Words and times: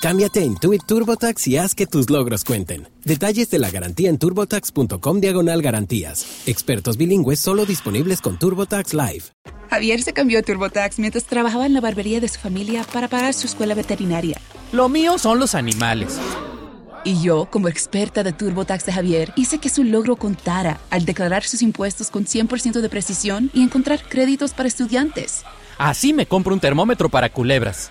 Cámbiate 0.00 0.40
a 0.40 0.44
Intuit 0.44 0.84
TurboTax 0.84 1.48
y 1.48 1.56
haz 1.56 1.74
que 1.74 1.86
tus 1.86 2.10
logros 2.10 2.44
cuenten. 2.44 2.88
Detalles 3.04 3.48
de 3.50 3.58
la 3.58 3.70
garantía 3.70 4.10
en 4.10 4.18
turbotax.com 4.18 5.20
diagonal 5.20 5.62
garantías. 5.62 6.42
Expertos 6.46 6.96
bilingües 6.98 7.40
solo 7.40 7.64
disponibles 7.64 8.20
con 8.20 8.38
TurboTax 8.38 8.92
Live. 8.92 9.24
Javier 9.70 10.02
se 10.02 10.12
cambió 10.12 10.38
a 10.38 10.42
TurboTax 10.42 10.98
mientras 10.98 11.24
trabajaba 11.24 11.66
en 11.66 11.72
la 11.72 11.80
barbería 11.80 12.20
de 12.20 12.28
su 12.28 12.38
familia 12.38 12.84
para 12.92 13.08
pagar 13.08 13.32
su 13.32 13.46
escuela 13.46 13.74
veterinaria. 13.74 14.38
Lo 14.70 14.88
mío 14.88 15.18
son 15.18 15.40
los 15.40 15.54
animales. 15.54 16.18
Y 17.04 17.22
yo, 17.22 17.48
como 17.50 17.68
experta 17.68 18.22
de 18.22 18.32
TurboTax 18.32 18.84
de 18.86 18.92
Javier, 18.92 19.32
hice 19.34 19.58
que 19.58 19.70
su 19.70 19.82
logro 19.82 20.16
contara 20.16 20.78
al 20.90 21.04
declarar 21.04 21.44
sus 21.44 21.62
impuestos 21.62 22.10
con 22.10 22.26
100% 22.26 22.80
de 22.80 22.88
precisión 22.88 23.50
y 23.54 23.62
encontrar 23.62 24.02
créditos 24.06 24.52
para 24.52 24.68
estudiantes. 24.68 25.42
Así 25.78 26.12
me 26.12 26.26
compro 26.26 26.52
un 26.52 26.60
termómetro 26.60 27.08
para 27.08 27.30
culebras. 27.30 27.90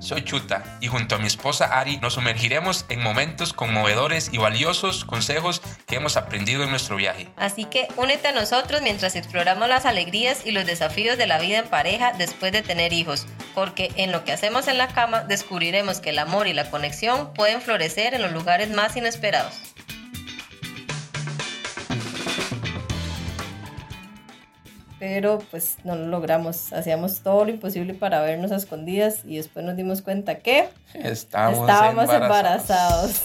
Soy 0.00 0.24
Chuta 0.24 0.78
y 0.80 0.88
junto 0.88 1.14
a 1.14 1.18
mi 1.18 1.26
esposa 1.26 1.78
Ari 1.78 1.98
nos 1.98 2.14
sumergiremos 2.14 2.84
en 2.88 3.02
momentos 3.02 3.52
conmovedores 3.52 4.30
y 4.32 4.38
valiosos 4.38 5.04
consejos 5.04 5.62
que 5.86 5.96
hemos 5.96 6.16
aprendido 6.16 6.62
en 6.62 6.70
nuestro 6.70 6.96
viaje. 6.96 7.28
Así 7.36 7.64
que 7.64 7.88
únete 7.96 8.28
a 8.28 8.32
nosotros 8.32 8.82
mientras 8.82 9.16
exploramos 9.16 9.68
las 9.68 9.86
alegrías 9.86 10.46
y 10.46 10.52
los 10.52 10.66
desafíos 10.66 11.18
de 11.18 11.26
la 11.26 11.38
vida 11.38 11.58
en 11.58 11.68
pareja 11.68 12.12
después 12.12 12.52
de 12.52 12.62
tener 12.62 12.92
hijos, 12.92 13.26
porque 13.54 13.92
en 13.96 14.12
lo 14.12 14.24
que 14.24 14.32
hacemos 14.32 14.68
en 14.68 14.78
la 14.78 14.88
cama 14.88 15.22
descubriremos 15.22 16.00
que 16.00 16.10
el 16.10 16.18
amor 16.18 16.46
y 16.46 16.52
la 16.52 16.70
conexión 16.70 17.32
pueden 17.34 17.60
florecer 17.60 18.14
en 18.14 18.22
los 18.22 18.32
lugares 18.32 18.70
más 18.70 18.96
inesperados. 18.96 19.54
Pero 25.02 25.40
pues 25.50 25.78
no 25.82 25.96
lo 25.96 26.06
logramos. 26.06 26.72
Hacíamos 26.72 27.22
todo 27.24 27.44
lo 27.44 27.50
imposible 27.50 27.92
para 27.92 28.22
vernos 28.22 28.52
a 28.52 28.56
escondidas 28.56 29.24
y 29.24 29.34
después 29.34 29.64
nos 29.64 29.74
dimos 29.74 30.00
cuenta 30.00 30.38
que 30.38 30.68
estábamos, 30.94 32.08
embarazados. 32.08 33.22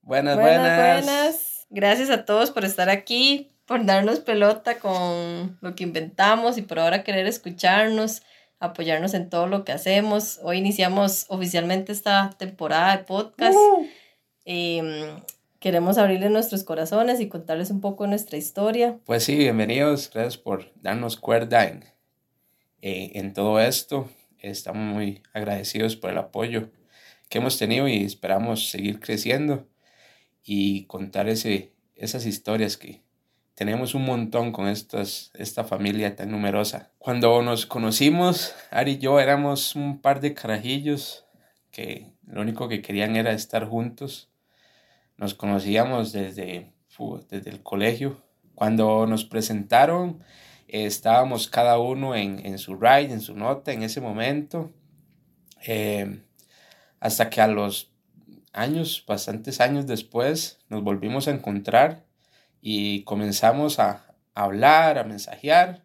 Buenas, 0.00 0.36
buenas, 0.38 1.04
buenas. 1.04 1.66
Gracias 1.68 2.08
a 2.08 2.24
todos 2.24 2.52
por 2.52 2.64
estar 2.64 2.88
aquí, 2.88 3.50
por 3.66 3.84
darnos 3.84 4.20
pelota 4.20 4.78
con 4.78 5.58
lo 5.60 5.74
que 5.74 5.84
inventamos 5.84 6.56
y 6.56 6.62
por 6.62 6.78
ahora 6.78 7.04
querer 7.04 7.26
escucharnos, 7.26 8.22
apoyarnos 8.60 9.12
en 9.12 9.28
todo 9.28 9.46
lo 9.46 9.66
que 9.66 9.72
hacemos. 9.72 10.40
Hoy 10.42 10.56
iniciamos 10.56 11.26
oficialmente 11.28 11.92
esta 11.92 12.30
temporada 12.38 12.96
de 12.96 13.04
podcast. 13.04 13.58
Uh. 13.58 13.86
Queremos 15.64 15.96
abrirles 15.96 16.30
nuestros 16.30 16.62
corazones 16.62 17.20
y 17.20 17.28
contarles 17.28 17.70
un 17.70 17.80
poco 17.80 18.06
nuestra 18.06 18.36
historia. 18.36 18.98
Pues 19.06 19.24
sí, 19.24 19.34
bienvenidos, 19.34 20.10
gracias 20.12 20.36
por 20.36 20.70
darnos 20.74 21.16
cuerda 21.16 21.64
en, 21.64 21.84
eh, 22.82 23.12
en 23.14 23.32
todo 23.32 23.58
esto. 23.58 24.10
Estamos 24.40 24.82
muy 24.94 25.22
agradecidos 25.32 25.96
por 25.96 26.10
el 26.10 26.18
apoyo 26.18 26.68
que 27.30 27.38
hemos 27.38 27.56
tenido 27.56 27.88
y 27.88 28.04
esperamos 28.04 28.68
seguir 28.68 29.00
creciendo 29.00 29.66
y 30.44 30.84
contar 30.84 31.30
ese, 31.30 31.72
esas 31.94 32.26
historias 32.26 32.76
que 32.76 33.02
tenemos 33.54 33.94
un 33.94 34.04
montón 34.04 34.52
con 34.52 34.68
estas, 34.68 35.30
esta 35.32 35.64
familia 35.64 36.14
tan 36.14 36.30
numerosa. 36.30 36.90
Cuando 36.98 37.40
nos 37.40 37.64
conocimos, 37.64 38.54
Ari 38.70 38.90
y 38.90 38.98
yo 38.98 39.18
éramos 39.18 39.76
un 39.76 40.02
par 40.02 40.20
de 40.20 40.34
carajillos 40.34 41.24
que 41.70 42.12
lo 42.26 42.42
único 42.42 42.68
que 42.68 42.82
querían 42.82 43.16
era 43.16 43.32
estar 43.32 43.64
juntos 43.64 44.28
nos 45.16 45.34
conocíamos 45.34 46.12
desde, 46.12 46.72
desde 47.28 47.50
el 47.50 47.62
colegio. 47.62 48.22
Cuando 48.54 49.06
nos 49.06 49.24
presentaron, 49.24 50.22
estábamos 50.68 51.48
cada 51.48 51.78
uno 51.78 52.14
en, 52.14 52.44
en, 52.44 52.58
su 52.58 52.76
ride, 52.76 53.12
en 53.12 53.20
su 53.20 53.34
nota 53.34 53.72
en 53.72 53.82
ese 53.82 54.00
momento. 54.00 54.72
Eh, 55.66 56.22
hasta 57.00 57.30
que 57.30 57.40
a 57.40 57.46
los 57.46 57.92
años, 58.52 59.04
bastantes 59.06 59.60
años 59.60 59.86
después, 59.86 60.58
nos 60.68 60.82
volvimos 60.82 61.28
a 61.28 61.32
encontrar 61.32 62.04
y 62.60 63.02
comenzamos 63.04 63.78
a, 63.78 64.14
hablar, 64.34 64.98
a 64.98 65.04
mensajear. 65.04 65.84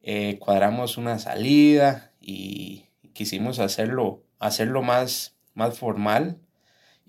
Eh, 0.00 0.38
cuadramos 0.38 0.96
una 0.96 1.18
salida 1.18 2.12
y 2.20 2.86
quisimos 3.12 3.58
hacerlo, 3.58 4.24
hacerlo 4.38 4.82
más, 4.82 5.36
más 5.52 5.78
formal 5.78 6.38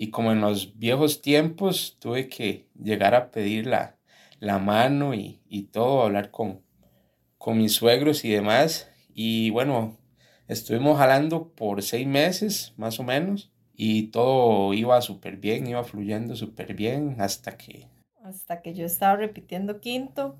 y 0.02 0.10
como 0.10 0.32
en 0.32 0.42
los 0.42 0.80
viejos 0.80 1.22
tiempos 1.22 1.98
tuve 2.00 2.28
que 2.28 2.66
llegar 2.74 3.14
a 3.14 3.30
pedir 3.30 3.68
la, 3.68 4.00
mano 4.58 5.14
y, 5.14 5.70
todo, 5.72 6.02
hablar 6.02 6.32
con, 6.32 6.64
con 7.38 7.60
mis 7.60 7.74
suegros 7.74 8.26
y 8.26 8.32
demás. 8.32 8.90
Y 9.14 9.52
bueno, 9.52 10.00
estuvimos 10.48 10.98
jalando 10.98 11.50
por 11.50 11.84
seis 11.84 12.08
meses 12.08 12.74
más 12.78 13.00
o 13.00 13.04
menos 13.04 13.52
y 13.76 14.08
todo 14.08 14.74
iba 14.74 15.00
súper 15.02 15.38
bien, 15.38 15.68
iba 15.68 15.84
fluyendo 15.84 16.36
súper 16.36 16.74
bien 16.74 17.18
hasta 17.20 17.56
que... 17.56 17.88
Hasta 18.24 18.64
que 18.64 18.74
yo 18.74 18.88
estaba 18.88 19.18
repitiendo 19.18 19.82
quinto 19.82 20.36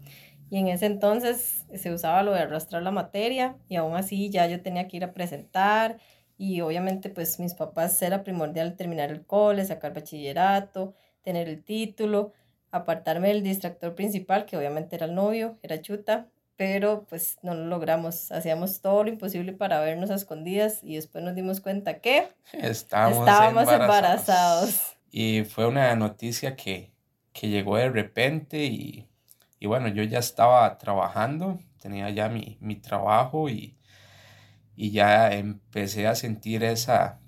y 0.50 0.58
en 0.58 0.70
ese 0.70 0.88
entonces 0.88 1.68
se 1.72 1.94
usaba 1.94 2.24
lo 2.24 2.34
de 2.34 2.40
arrastrar 2.40 2.82
la 2.82 2.90
materia 2.90 3.58
y 3.70 3.76
aún 3.76 3.96
así 3.96 4.32
ya 4.32 4.48
yo 4.48 4.64
tenía 4.64 4.88
que 4.88 4.98
ir 4.98 5.04
a 5.04 5.14
presentar 5.14 6.00
y 6.42 6.60
obviamente 6.62 7.12
pues 7.12 7.40
mis 7.40 7.54
papás 7.54 8.02
era 8.02 8.24
primordial 8.24 8.76
terminar 8.76 9.12
el 9.12 9.24
cole, 9.24 9.64
sacar 9.64 9.94
bachillerato, 9.94 10.96
tener 11.22 11.48
el 11.48 11.64
título, 11.64 12.34
apartarme 12.72 13.28
del 13.28 13.44
distractor 13.44 13.94
principal, 13.94 14.48
que 14.48 14.58
obviamente 14.58 14.96
era 14.96 15.06
el 15.06 15.14
novio, 15.14 15.60
era 15.62 15.84
Chuta, 15.84 16.30
pero 16.56 17.06
pues 17.08 17.38
no 17.44 17.54
lo 17.54 17.68
logramos. 17.68 18.32
Hacíamos 18.32 18.82
todo 18.82 19.04
lo 19.04 19.12
imposible 19.12 19.54
para 19.54 19.82
vernos 19.82 20.10
a 20.10 20.16
escondidas 20.16 20.80
y 20.82 20.96
después 20.96 21.24
nos 21.24 21.36
dimos 21.36 21.62
cuenta 21.62 22.00
que 22.00 22.30
estábamos, 22.54 23.72
embarazados. 23.72 24.98
Y 25.12 25.44
fue 25.44 25.68
una 25.68 25.96
noticia 25.96 26.56
que, 26.56 26.90
que 27.34 27.50
llegó 27.50 27.78
de 27.78 27.90
repente 27.92 28.66
y, 28.66 29.08
y, 29.60 29.68
bueno, 29.68 29.90
yo 29.90 30.02
ya 30.02 30.18
estaba 30.18 30.76
trabajando, 30.80 31.60
tenía 31.80 32.10
ya 32.10 32.30
mi, 32.30 32.58
mi 32.62 32.78
trabajo 32.78 33.48
y 33.48 33.78
y 34.82 34.90
ya 34.90 35.32
empecé 35.32 36.08
a 36.08 36.16
sentir 36.16 36.64
esa, 36.64 37.20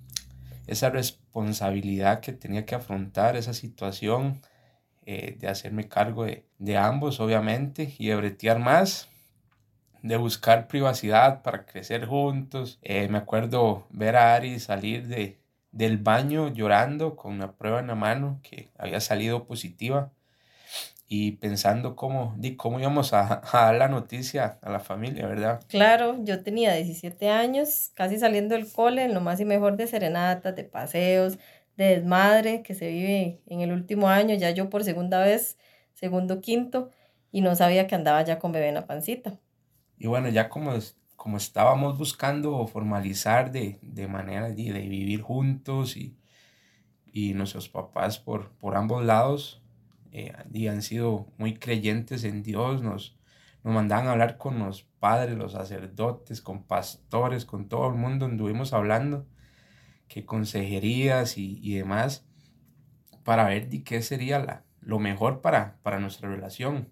esa 0.66 0.90
responsabilidad 0.90 2.19
que 2.19 2.34
tenía 2.34 2.66
que 2.66 2.74
afrontar, 2.74 3.36
esa 3.36 3.53
situación 3.53 4.41
eh, 5.06 5.38
de 5.40 5.50
hacerme 5.50 5.88
cargo 5.88 6.25
de, 6.25 6.47
de, 6.58 6.78
ambos, 6.78 7.19
obviamente, 7.19 7.94
y 8.00 8.08
de 8.08 8.16
bretear 8.16 8.58
más, 8.58 9.08
de 10.02 10.18
buscar 10.18 10.68
privacidad 10.68 11.44
para 11.44 11.68
crecer 11.68 12.08
juntos. 12.08 12.80
Eh, 12.81 13.08
me 13.08 13.19
acuerdo 13.19 13.85
ver 13.91 14.16
a 14.16 14.34
Ari 14.34 14.59
salir 14.59 15.08
de, 15.08 15.40
del 15.72 16.00
baño 16.00 16.52
llorando 16.52 17.16
con 17.16 17.34
una 17.34 17.52
prueba 17.52 17.81
en 17.81 17.85
la 17.85 17.96
mano 17.96 18.40
que 18.41 18.72
había 18.79 19.00
salido 19.00 19.46
positiva 19.46 20.11
y 21.08 21.34
pensando 21.34 21.96
cómo, 21.96 22.35
cómo 22.58 22.79
íbamos 22.79 23.14
a, 23.14 23.41
dar 23.52 23.76
la 23.76 23.88
noticia 23.88 24.59
a 24.61 24.70
la 24.70 24.79
familia, 24.79 25.28
¿verdad? 25.28 25.61
Claro, 25.67 26.17
yo 26.23 26.44
tenía 26.44 26.73
17 26.73 27.29
años, 27.29 27.91
casi 27.94 28.17
saliendo 28.17 28.55
del 28.55 28.72
cole, 28.72 29.03
en 29.03 29.14
lo 29.14 29.22
más 29.22 29.40
y 29.40 29.46
mejor 29.46 29.78
de 29.78 29.88
serenatas, 29.88 30.55
de 30.55 30.64
paseos, 30.64 31.38
de 31.78 31.85
desmadre 31.85 32.64
que 32.64 32.76
se 32.76 32.88
vive 32.88 33.41
en 33.47 33.61
el 33.61 33.72
último 33.72 34.09
año, 34.09 34.35
ya 34.35 34.52
yo 34.52 34.70
por 34.70 34.84
segunda 34.84 35.20
vez, 35.20 35.58
segundo, 35.94 36.41
quinto, 36.41 36.90
y 37.32 37.41
no 37.41 37.55
sabía 37.55 37.88
que 37.88 37.96
andaba 37.96 38.22
ya 38.23 38.40
con 38.40 38.52
bebé 38.52 38.70
en 38.70 38.76
la 38.76 38.85
pancita. 38.85 39.40
Y 39.97 40.08
bueno, 40.08 40.29
ya 40.29 40.50
como, 40.50 40.73
como 41.16 41.38
estábamos 41.38 41.97
buscando 41.97 42.66
formalizar 42.67 43.52
de, 43.52 43.79
de 43.82 44.08
manera 44.08 44.50
de, 44.50 44.72
de, 44.72 44.88
vivir 44.88 45.22
juntos 45.22 45.97
y, 45.97 46.16
y 47.11 47.34
nuestros 47.34 47.70
papás 47.70 48.20
por, 48.20 48.52
por 48.58 48.76
ambos 48.76 49.03
lados, 49.03 49.63
eh, 50.14 50.32
y 50.54 50.68
han 50.68 50.82
sido 50.82 51.28
muy 51.38 51.56
creyentes 51.56 52.24
en 52.24 52.44
Dios, 52.44 52.82
nos, 52.82 53.18
nos 53.64 53.74
mandaban 53.74 54.08
a 54.08 54.12
hablar 54.12 54.38
con 54.38 54.60
los 54.60 54.84
padres, 54.84 55.38
los 55.38 55.54
sacerdotes, 55.54 56.42
con 56.42 56.64
pastores, 56.64 57.46
con 57.46 57.68
todo 57.68 57.90
el 57.90 57.96
mundo, 57.96 58.26
anduvimos 58.26 58.72
hablando 58.72 59.28
que 60.08 60.26
consejerías 60.26 61.38
y, 61.38 61.60
y 61.62 61.76
demás 61.76 62.26
para 63.24 63.46
ver 63.46 63.70
de 63.70 63.84
qué 63.84 64.02
sería 64.02 64.40
la, 64.40 64.66
lo 64.82 65.00
mejor 65.00 65.42
para, 65.42 65.80
para 65.82 66.00
nuestra 66.00 66.30
relación. 66.30 66.92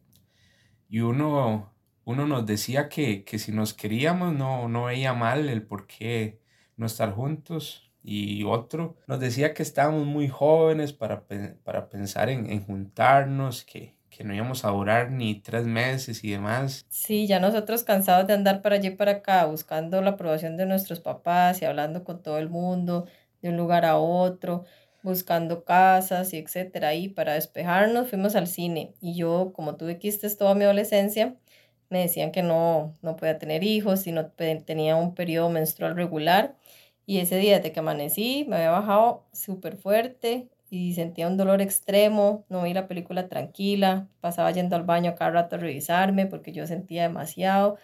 Y 0.89 1.01
uno, 1.01 1.73
uno 2.03 2.27
nos 2.27 2.45
decía 2.45 2.89
que, 2.89 3.23
que 3.23 3.39
si 3.39 3.51
nos 3.51 3.73
queríamos 3.73 4.33
no, 4.33 4.67
no 4.67 4.85
veía 4.85 5.13
mal 5.13 5.49
el 5.49 5.63
por 5.63 5.87
qué 5.87 6.41
no 6.77 6.85
estar 6.85 7.13
juntos. 7.13 7.90
Y 8.03 8.43
otro 8.43 8.95
nos 9.07 9.19
decía 9.19 9.53
que 9.53 9.63
estábamos 9.63 10.05
muy 10.05 10.27
jóvenes 10.27 10.93
para, 10.93 11.23
para 11.63 11.89
pensar 11.89 12.29
en, 12.29 12.49
en 12.49 12.63
juntarnos, 12.65 13.63
que, 13.63 13.95
que 14.09 14.23
no 14.23 14.33
íbamos 14.33 14.65
a 14.65 14.69
durar 14.71 15.11
ni 15.11 15.35
tres 15.35 15.65
meses 15.65 16.23
y 16.23 16.31
demás. 16.31 16.85
Sí, 16.89 17.27
ya 17.27 17.39
nosotros 17.39 17.83
cansados 17.83 18.27
de 18.27 18.33
andar 18.33 18.61
para 18.61 18.75
allí 18.75 18.89
y 18.89 18.91
para 18.91 19.11
acá, 19.11 19.45
buscando 19.45 20.01
la 20.01 20.11
aprobación 20.11 20.57
de 20.57 20.65
nuestros 20.65 20.99
papás 20.99 21.61
y 21.61 21.65
hablando 21.65 22.03
con 22.03 22.21
todo 22.21 22.37
el 22.37 22.49
mundo 22.49 23.05
de 23.41 23.49
un 23.49 23.57
lugar 23.57 23.85
a 23.85 23.97
otro 23.97 24.65
buscando 25.03 25.63
casas 25.63 26.33
y 26.33 26.37
etcétera. 26.37 26.93
Y 26.95 27.09
para 27.09 27.33
despejarnos 27.33 28.09
fuimos 28.09 28.35
al 28.35 28.47
cine. 28.47 28.93
Y 29.01 29.15
yo, 29.15 29.51
como 29.53 29.75
tuve 29.75 29.97
quistes 29.99 30.37
toda 30.37 30.55
mi 30.55 30.63
adolescencia, 30.63 31.35
me 31.89 31.99
decían 32.01 32.31
que 32.31 32.43
no, 32.43 32.95
no 33.01 33.15
podía 33.15 33.37
tener 33.37 33.63
hijos 33.63 34.07
y 34.07 34.11
no 34.11 34.31
tenía 34.31 34.95
un 34.95 35.13
periodo 35.15 35.49
menstrual 35.49 35.95
regular. 35.95 36.57
Y 37.11 37.19
ese 37.19 37.35
día 37.35 37.59
de 37.59 37.73
que 37.73 37.81
amanecí, 37.81 38.45
me 38.47 38.55
había 38.55 38.71
bajado 38.71 39.25
súper 39.33 39.75
fuerte 39.75 40.47
y 40.69 40.93
sentía 40.93 41.27
un 41.27 41.35
dolor 41.35 41.61
extremo, 41.61 42.45
no 42.47 42.63
vi 42.63 42.73
la 42.73 42.87
película 42.87 43.27
tranquila, 43.27 44.07
pasaba 44.21 44.49
yendo 44.51 44.77
al 44.77 44.83
baño 44.83 45.13
cada 45.15 45.31
rato 45.31 45.57
a 45.57 45.59
revisarme 45.59 46.25
porque 46.25 46.53
yo 46.53 46.65
sentía 46.67 47.03
demasiado. 47.03 47.77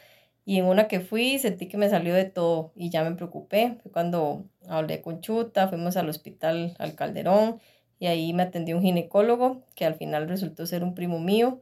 Y 0.45 0.59
en 0.59 0.65
una 0.65 0.87
que 0.87 1.01
fui 1.01 1.39
sentí 1.39 1.67
que 1.67 1.75
me 1.75 1.89
salió 1.89 2.13
de 2.13 2.23
todo 2.23 2.71
y 2.73 2.89
ya 2.89 3.03
me 3.03 3.17
preocupé. 3.17 3.75
Fue 3.83 3.91
cuando 3.91 4.45
hablé 4.69 5.01
con 5.01 5.19
Chuta, 5.19 5.67
fuimos 5.67 5.97
al 5.97 6.07
hospital 6.07 6.77
al 6.79 6.95
Calderón 6.95 7.59
y 7.99 8.05
ahí 8.05 8.31
me 8.31 8.43
atendió 8.43 8.77
un 8.77 8.83
ginecólogo 8.83 9.65
que 9.75 9.83
al 9.83 9.95
final 9.95 10.29
resultó 10.29 10.65
ser 10.65 10.85
un 10.85 10.95
primo 10.95 11.19
mío. 11.19 11.59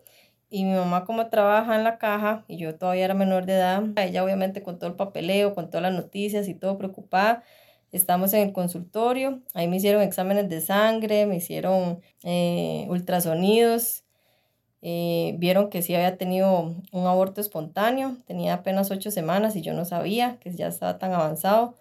Y 0.50 0.64
mi 0.64 0.74
mamá 0.74 1.06
como 1.06 1.30
trabaja 1.30 1.76
en 1.76 1.84
la 1.84 1.98
caja 1.98 2.46
y 2.48 2.58
yo 2.58 2.76
todavía 2.76 3.06
era 3.06 3.14
menor 3.14 3.46
de 3.46 3.54
edad, 3.54 3.84
ella 3.98 4.24
obviamente 4.24 4.64
con 4.64 4.80
todo 4.80 4.90
el 4.90 4.96
papeleo, 4.96 5.56
con 5.56 5.70
todas 5.70 5.84
las 5.84 5.94
noticias 5.94 6.48
y 6.48 6.54
todo 6.54 6.78
preocupada. 6.78 7.44
Estamos 7.92 8.34
en 8.34 8.48
el 8.48 8.54
consultorio, 8.54 9.42
ahí 9.54 9.68
me 9.68 9.78
hicieron 9.78 10.02
exámenes 10.02 10.50
de 10.50 10.62
sangre, 10.62 11.26
me 11.26 11.38
hicieron 11.38 12.02
eh, 12.24 12.86
ultrasonidos 12.90 14.06
eh, 14.88 15.34
vieron 15.40 15.72
que 15.72 15.82
sí 15.82 15.96
había 15.96 16.16
tenido 16.16 16.76
un 16.92 17.08
aborto 17.08 17.42
espontáneo, 17.42 18.18
tenía 18.28 18.54
apenas 18.54 18.92
ocho 18.92 19.10
semanas 19.10 19.56
y 19.56 19.64
yo 19.64 19.74
no 19.74 19.84
sabía 19.84 20.38
que 20.40 20.52
ya 20.54 20.68
estaba 20.68 21.00
tan 21.00 21.12
avanzado. 21.12 21.74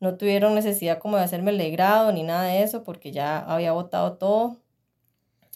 No 0.00 0.16
tuvieron 0.16 0.54
necesidad 0.54 0.98
como 0.98 1.18
de 1.18 1.24
hacerme 1.24 1.50
el 1.50 1.58
legrado 1.58 2.12
ni 2.12 2.22
nada 2.22 2.44
de 2.44 2.62
eso 2.62 2.82
porque 2.82 3.12
ya 3.12 3.40
había 3.40 3.72
votado 3.72 4.14
todo. 4.14 4.56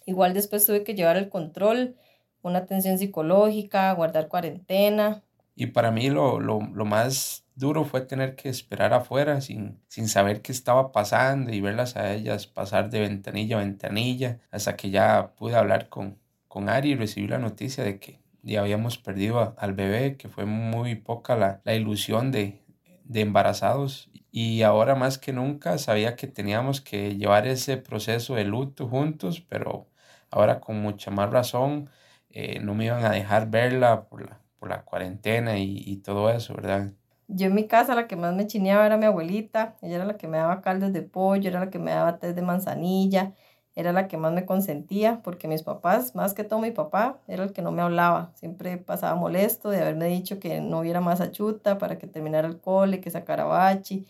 Igual 0.04 0.34
después 0.34 0.66
tuve 0.66 0.84
que 0.84 0.94
llevar 0.94 1.16
el 1.16 1.30
control, 1.30 1.96
una 2.42 2.60
atención 2.60 2.98
psicológica, 2.98 3.92
guardar 3.92 4.28
cuarentena. 4.28 5.22
Y 5.54 5.66
para 5.66 5.90
mí 5.90 6.08
lo, 6.10 6.40
lo, 6.40 6.60
lo 6.60 6.84
más 6.84 7.44
duro 7.54 7.84
fue 7.84 8.00
tener 8.00 8.34
que 8.36 8.48
esperar 8.48 8.94
afuera 8.94 9.40
sin, 9.40 9.78
sin 9.88 10.08
saber 10.08 10.40
qué 10.42 10.52
estaba 10.52 10.92
pasando 10.92 11.52
y 11.52 11.60
verlas 11.60 11.96
a 11.96 12.12
ellas 12.14 12.46
pasar 12.46 12.90
de 12.90 13.00
ventanilla 13.00 13.56
a 13.56 13.60
ventanilla 13.60 14.40
hasta 14.50 14.76
que 14.76 14.90
ya 14.90 15.34
pude 15.36 15.56
hablar 15.56 15.88
con, 15.88 16.18
con 16.48 16.68
Ari 16.68 16.94
recibí 16.94 17.28
la 17.28 17.38
noticia 17.38 17.84
de 17.84 17.98
que 18.00 18.20
ya 18.42 18.60
habíamos 18.62 18.96
perdido 18.96 19.54
al 19.58 19.74
bebé, 19.74 20.16
que 20.16 20.28
fue 20.28 20.46
muy 20.46 20.94
poca 20.94 21.36
la, 21.36 21.60
la 21.64 21.74
ilusión 21.74 22.32
de, 22.32 22.62
de 23.04 23.20
embarazados 23.20 24.08
y 24.32 24.62
ahora 24.62 24.94
más 24.94 25.18
que 25.18 25.32
nunca 25.32 25.76
sabía 25.78 26.16
que 26.16 26.26
teníamos 26.26 26.80
que 26.80 27.16
llevar 27.16 27.46
ese 27.46 27.76
proceso 27.76 28.34
de 28.36 28.44
luto 28.44 28.88
juntos, 28.88 29.40
pero 29.40 29.88
ahora 30.30 30.60
con 30.60 30.80
mucha 30.80 31.10
más 31.10 31.30
razón 31.30 31.90
eh, 32.30 32.60
no 32.60 32.74
me 32.74 32.86
iban 32.86 33.04
a 33.04 33.10
dejar 33.10 33.50
verla 33.50 34.04
por 34.08 34.28
la, 34.28 34.40
por 34.58 34.68
la 34.68 34.82
cuarentena 34.84 35.58
y, 35.58 35.82
y, 35.86 35.96
todo 35.96 36.30
eso, 36.30 36.54
¿verdad? 36.54 36.92
Yo 37.28 37.46
en 37.46 37.54
mi 37.54 37.66
casa 37.66 37.94
la 37.94 38.06
que 38.08 38.16
más 38.16 38.34
me 38.34 38.46
chineaba 38.46 38.86
era 38.86 38.96
mi 38.96 39.06
abuelita, 39.06 39.76
ella 39.82 39.96
era 39.96 40.04
la 40.04 40.16
que 40.16 40.28
me 40.28 40.38
daba 40.38 40.62
caldos 40.62 40.92
de 40.92 41.02
pollo, 41.02 41.48
era 41.48 41.60
la 41.60 41.70
que 41.70 41.78
me 41.78 41.92
daba 41.92 42.18
té 42.18 42.32
de 42.32 42.42
manzanilla, 42.42 43.34
era 43.74 43.92
la 43.92 44.08
que 44.08 44.16
más 44.16 44.32
me 44.32 44.44
consentía, 44.46 45.20
porque 45.22 45.48
mis 45.48 45.62
papás, 45.62 46.14
más 46.14 46.34
que 46.34 46.44
todo 46.44 46.60
mi 46.60 46.70
papá, 46.72 47.18
era 47.28 47.44
el 47.44 47.52
que 47.52 47.62
no 47.62 47.72
me 47.72 47.82
hablaba. 47.82 48.32
Siempre 48.34 48.76
pasaba 48.78 49.14
molesto 49.14 49.70
de 49.70 49.80
haberme 49.80 50.06
dicho 50.06 50.40
que 50.40 50.60
no 50.60 50.80
hubiera 50.80 51.00
más 51.00 51.20
achuta 51.20 51.78
para 51.78 51.98
que 51.98 52.06
terminara 52.06 52.48
el 52.48 52.60
cole, 52.60 53.00
que 53.00 53.10
sacara 53.10 53.44
bachi, 53.44 54.06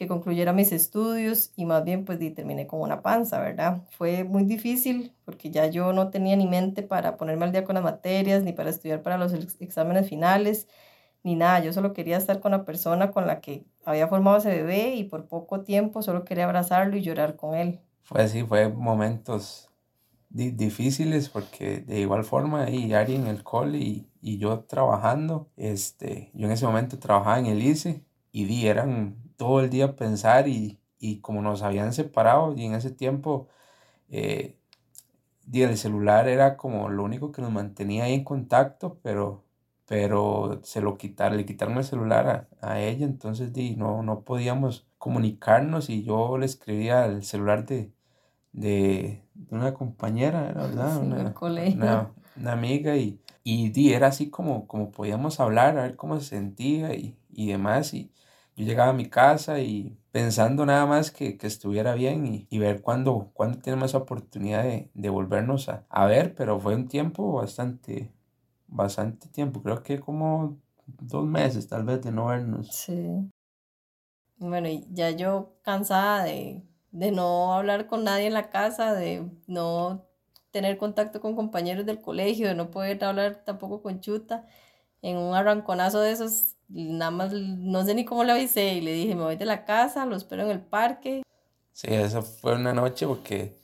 que 0.00 0.08
concluyera 0.08 0.54
mis 0.54 0.72
estudios 0.72 1.52
y 1.56 1.66
más 1.66 1.84
bien 1.84 2.06
pues 2.06 2.18
terminé 2.34 2.66
con 2.66 2.80
una 2.80 3.02
panza, 3.02 3.38
¿verdad? 3.38 3.82
Fue 3.90 4.24
muy 4.24 4.44
difícil 4.44 5.12
porque 5.26 5.50
ya 5.50 5.66
yo 5.66 5.92
no 5.92 6.08
tenía 6.08 6.36
ni 6.36 6.46
mente 6.46 6.82
para 6.82 7.18
ponerme 7.18 7.44
al 7.44 7.52
día 7.52 7.64
con 7.64 7.74
las 7.74 7.84
materias, 7.84 8.42
ni 8.42 8.54
para 8.54 8.70
estudiar 8.70 9.02
para 9.02 9.18
los 9.18 9.34
exámenes 9.60 10.08
finales, 10.08 10.68
ni 11.22 11.36
nada. 11.36 11.60
Yo 11.60 11.74
solo 11.74 11.92
quería 11.92 12.16
estar 12.16 12.40
con 12.40 12.52
la 12.52 12.64
persona 12.64 13.10
con 13.10 13.26
la 13.26 13.42
que 13.42 13.66
había 13.84 14.08
formado 14.08 14.38
ese 14.38 14.48
bebé 14.48 14.94
y 14.94 15.04
por 15.04 15.26
poco 15.28 15.60
tiempo 15.60 16.00
solo 16.02 16.24
quería 16.24 16.46
abrazarlo 16.46 16.96
y 16.96 17.02
llorar 17.02 17.36
con 17.36 17.54
él 17.54 17.80
fue 18.10 18.22
así, 18.22 18.42
fue 18.42 18.68
momentos 18.68 19.70
difíciles 20.30 21.28
porque 21.28 21.80
de 21.80 22.00
igual 22.00 22.24
forma 22.24 22.68
y 22.68 22.92
Ari 22.92 23.14
en 23.14 23.28
el 23.28 23.44
cole 23.44 23.78
y, 23.78 24.08
y, 24.20 24.38
yo 24.38 24.60
trabajando, 24.64 25.48
este, 25.56 26.30
yo 26.34 26.46
en 26.46 26.52
ese 26.52 26.66
momento 26.66 26.98
trabajaba 26.98 27.38
en 27.38 27.46
el 27.46 27.62
ICE 27.62 28.02
y 28.32 28.46
di, 28.46 28.66
eran 28.66 29.29
todo 29.40 29.60
el 29.60 29.70
día 29.70 29.96
pensar 29.96 30.48
y, 30.48 30.78
y 30.98 31.20
como 31.20 31.40
nos 31.40 31.62
habían 31.62 31.94
separado 31.94 32.54
y 32.54 32.66
en 32.66 32.74
ese 32.74 32.90
tiempo 32.90 33.48
eh, 34.10 34.58
di, 35.46 35.62
el 35.62 35.78
celular 35.78 36.28
era 36.28 36.58
como 36.58 36.90
lo 36.90 37.04
único 37.04 37.32
que 37.32 37.40
nos 37.40 37.50
mantenía 37.50 38.04
ahí 38.04 38.12
en 38.12 38.22
contacto, 38.22 38.98
pero, 39.02 39.42
pero 39.86 40.60
se 40.62 40.82
lo 40.82 40.98
quitaron, 40.98 41.38
le 41.38 41.46
quitaron 41.46 41.78
el 41.78 41.84
celular 41.84 42.50
a, 42.60 42.68
a 42.72 42.80
ella, 42.80 43.06
entonces 43.06 43.54
di, 43.54 43.76
no, 43.76 44.02
no 44.02 44.24
podíamos 44.24 44.86
comunicarnos 44.98 45.88
y 45.88 46.02
yo 46.02 46.36
le 46.36 46.44
escribía 46.44 47.04
al 47.04 47.24
celular 47.24 47.64
de, 47.64 47.94
de, 48.52 49.24
una 49.48 49.72
compañera, 49.72 50.42
¿verdad? 50.42 50.98
una, 50.98 52.12
una, 52.36 52.52
amiga 52.52 52.94
y, 52.94 53.22
y, 53.42 53.92
era 53.94 54.08
así 54.08 54.28
como, 54.28 54.66
como 54.66 54.90
podíamos 54.90 55.40
hablar, 55.40 55.78
a 55.78 55.82
ver 55.84 55.96
cómo 55.96 56.20
se 56.20 56.26
sentía 56.26 56.92
y, 56.94 57.16
y 57.30 57.48
demás. 57.48 57.94
Y 57.94 58.12
yo 58.56 58.64
llegaba 58.64 58.90
a 58.90 58.94
mi 58.94 59.08
casa 59.08 59.60
y 59.60 59.98
pensando 60.12 60.66
nada 60.66 60.86
más 60.86 61.10
que, 61.10 61.38
que 61.38 61.46
estuviera 61.46 61.94
bien 61.94 62.46
y, 62.48 62.58
ver 62.58 62.82
cuándo, 62.82 63.30
cuándo 63.34 63.58
tenemos 63.58 63.94
oportunidad 63.94 64.62
de, 64.64 64.90
de 64.94 65.08
volvernos 65.08 65.68
a, 65.68 65.86
a, 65.88 66.06
ver, 66.06 66.34
pero 66.34 66.58
fue 66.58 66.74
un 66.74 66.88
tiempo 66.88 67.32
bastante, 67.32 68.12
bastante 68.66 69.28
tiempo, 69.28 69.62
creo 69.62 69.82
que 69.82 70.00
como 70.00 70.58
dos 70.86 71.26
meses 71.26 71.68
tal 71.68 71.84
vez 71.84 72.02
de 72.02 72.12
no 72.12 72.26
vernos. 72.26 72.68
Sí. 72.68 73.30
Bueno, 74.38 74.68
y 74.68 74.86
ya 74.90 75.10
yo 75.10 75.54
cansada 75.62 76.24
de 76.24 76.62
de 76.92 77.12
no 77.12 77.54
hablar 77.54 77.86
con 77.86 78.04
nadie 78.04 78.26
en 78.26 78.34
la 78.34 78.50
casa, 78.50 78.94
de 78.94 79.28
no 79.46 80.06
tener 80.50 80.78
contacto 80.78 81.20
con 81.20 81.36
compañeros 81.36 81.86
del 81.86 82.00
colegio, 82.00 82.48
de 82.48 82.54
no 82.54 82.70
poder 82.70 83.02
hablar 83.04 83.44
tampoco 83.44 83.82
con 83.82 84.00
Chuta. 84.00 84.46
En 85.02 85.16
un 85.16 85.34
arranconazo 85.34 86.00
de 86.00 86.12
esos, 86.12 86.56
nada 86.68 87.10
más 87.10 87.32
no 87.32 87.84
sé 87.84 87.94
ni 87.94 88.04
cómo 88.04 88.24
le 88.24 88.32
avisé 88.32 88.74
y 88.74 88.80
le 88.80 88.92
dije, 88.92 89.14
me 89.14 89.22
voy 89.22 89.36
de 89.36 89.46
la 89.46 89.64
casa, 89.64 90.06
lo 90.06 90.16
espero 90.16 90.42
en 90.42 90.50
el 90.50 90.60
parque. 90.60 91.22
Sí, 91.72 91.88
esa 91.90 92.22
fue 92.22 92.54
una 92.54 92.72
noche 92.72 93.06
porque 93.06 93.56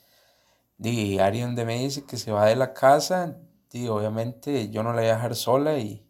di, 0.79 1.19
Ari 1.19 1.41
donde 1.41 1.65
me 1.65 1.79
dice 1.79 2.05
que 2.05 2.17
se 2.17 2.33
va 2.33 2.47
de 2.47 2.57
la 2.57 2.73
casa, 2.73 3.37
di, 3.71 3.89
obviamente 3.89 4.71
yo 4.71 4.83
no 4.83 4.93
la 4.93 5.03
voy 5.03 5.11
a 5.11 5.15
dejar 5.17 5.35
sola 5.35 5.79
y, 5.79 6.07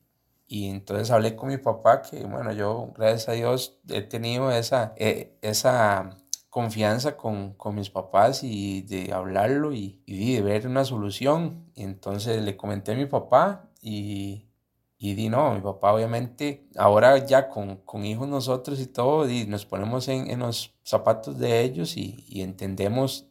y 0.46 0.68
entonces 0.68 1.10
hablé 1.10 1.34
con 1.34 1.48
mi 1.48 1.56
papá 1.56 2.02
que 2.02 2.24
bueno, 2.24 2.52
yo 2.52 2.92
gracias 2.96 3.28
a 3.28 3.32
Dios 3.32 3.78
he 3.88 4.02
tenido 4.02 4.52
esa, 4.52 4.94
eh, 4.96 5.36
esa 5.42 6.16
confianza 6.50 7.16
con, 7.16 7.52
con, 7.54 7.74
mis 7.74 7.90
papás 7.90 8.42
y 8.42 8.82
de 8.82 9.12
hablarlo 9.12 9.74
y, 9.74 10.00
y, 10.06 10.36
de 10.36 10.40
ver 10.42 10.66
una 10.66 10.86
solución. 10.86 11.70
Y 11.74 11.82
entonces 11.82 12.40
le 12.40 12.56
comenté 12.56 12.92
a 12.92 12.94
mi 12.94 13.04
papá 13.04 13.68
y, 13.82 14.45
y 14.98 15.14
di 15.14 15.28
no, 15.28 15.54
mi 15.54 15.60
papá 15.60 15.92
obviamente, 15.92 16.66
ahora 16.76 17.18
ya 17.24 17.48
con, 17.48 17.76
con 17.76 18.04
hijos 18.04 18.28
nosotros 18.28 18.80
y 18.80 18.86
todo, 18.86 19.28
y 19.28 19.46
nos 19.46 19.66
ponemos 19.66 20.08
en, 20.08 20.30
en 20.30 20.40
los 20.40 20.74
zapatos 20.84 21.38
de 21.38 21.62
ellos 21.62 21.96
y, 21.96 22.24
y 22.28 22.42
entendemos 22.42 23.26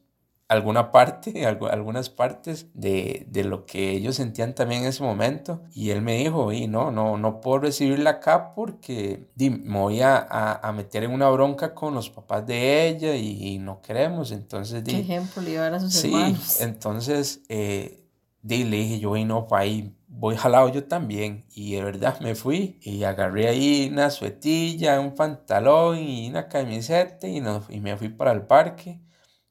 alguna 0.48 0.92
parte, 0.92 1.46
algunas 1.72 2.10
partes 2.10 2.68
de, 2.74 3.26
de, 3.30 3.44
lo 3.44 3.66
que 3.66 3.92
ellos 3.92 4.16
sentían 4.16 4.54
también 4.54 4.84
en 4.84 4.90
ese 4.90 5.04
momento. 5.04 5.64
Y 5.74 5.90
él 5.90 6.02
me 6.02 6.18
dijo, 6.18 6.52
y 6.52 6.68
no, 6.68 6.92
no, 6.92 7.18
no 7.18 7.42
puedo 7.42 7.60
recibirla 7.60 8.12
acá 8.12 8.54
porque 8.54 9.28
di, 9.36 9.50
me 9.50 9.80
voy 9.80 10.02
a, 10.02 10.20
a, 10.62 10.72
meter 10.72 11.04
en 11.04 11.12
una 11.12 11.30
bronca 11.30 11.74
con 11.74 11.94
los 11.94 12.10
papás 12.10 12.46
de 12.46 12.88
ella 12.88 13.16
y, 13.16 13.58
no 13.60 13.82
queremos. 13.82 14.32
Entonces, 14.32 14.84
di, 14.84 14.92
¿Qué 14.92 15.00
ejemplo 15.00 15.42
le 15.42 15.58
a 15.58 15.80
sus 15.80 15.94
sí, 15.94 16.14
entonces, 16.60 17.42
eh, 17.50 18.04
di, 18.42 18.64
le 18.66 18.78
dije 18.78 19.00
yo, 19.00 19.16
y 19.16 19.26
no, 19.26 19.48
pa, 19.48 19.60
ahí 19.60 19.96
voy 20.18 20.36
jalado 20.38 20.70
yo 20.70 20.86
también. 20.86 21.46
Y 21.54 21.76
de 21.76 21.84
verdad 21.84 22.20
me 22.22 22.36
fui 22.36 22.80
y 22.82 23.04
agarré 23.04 23.48
ahí 23.48 23.90
una 23.92 24.10
suetilla, 24.10 25.00
un 25.00 25.16
pantalón 25.16 26.00
y 26.00 26.30
una 26.30 26.48
camiseta 26.48 27.28
y, 27.28 27.44
y 27.70 27.80
me 27.82 27.98
fui 27.98 28.10
para 28.10 28.32
el 28.32 28.44
parque. 28.44 29.02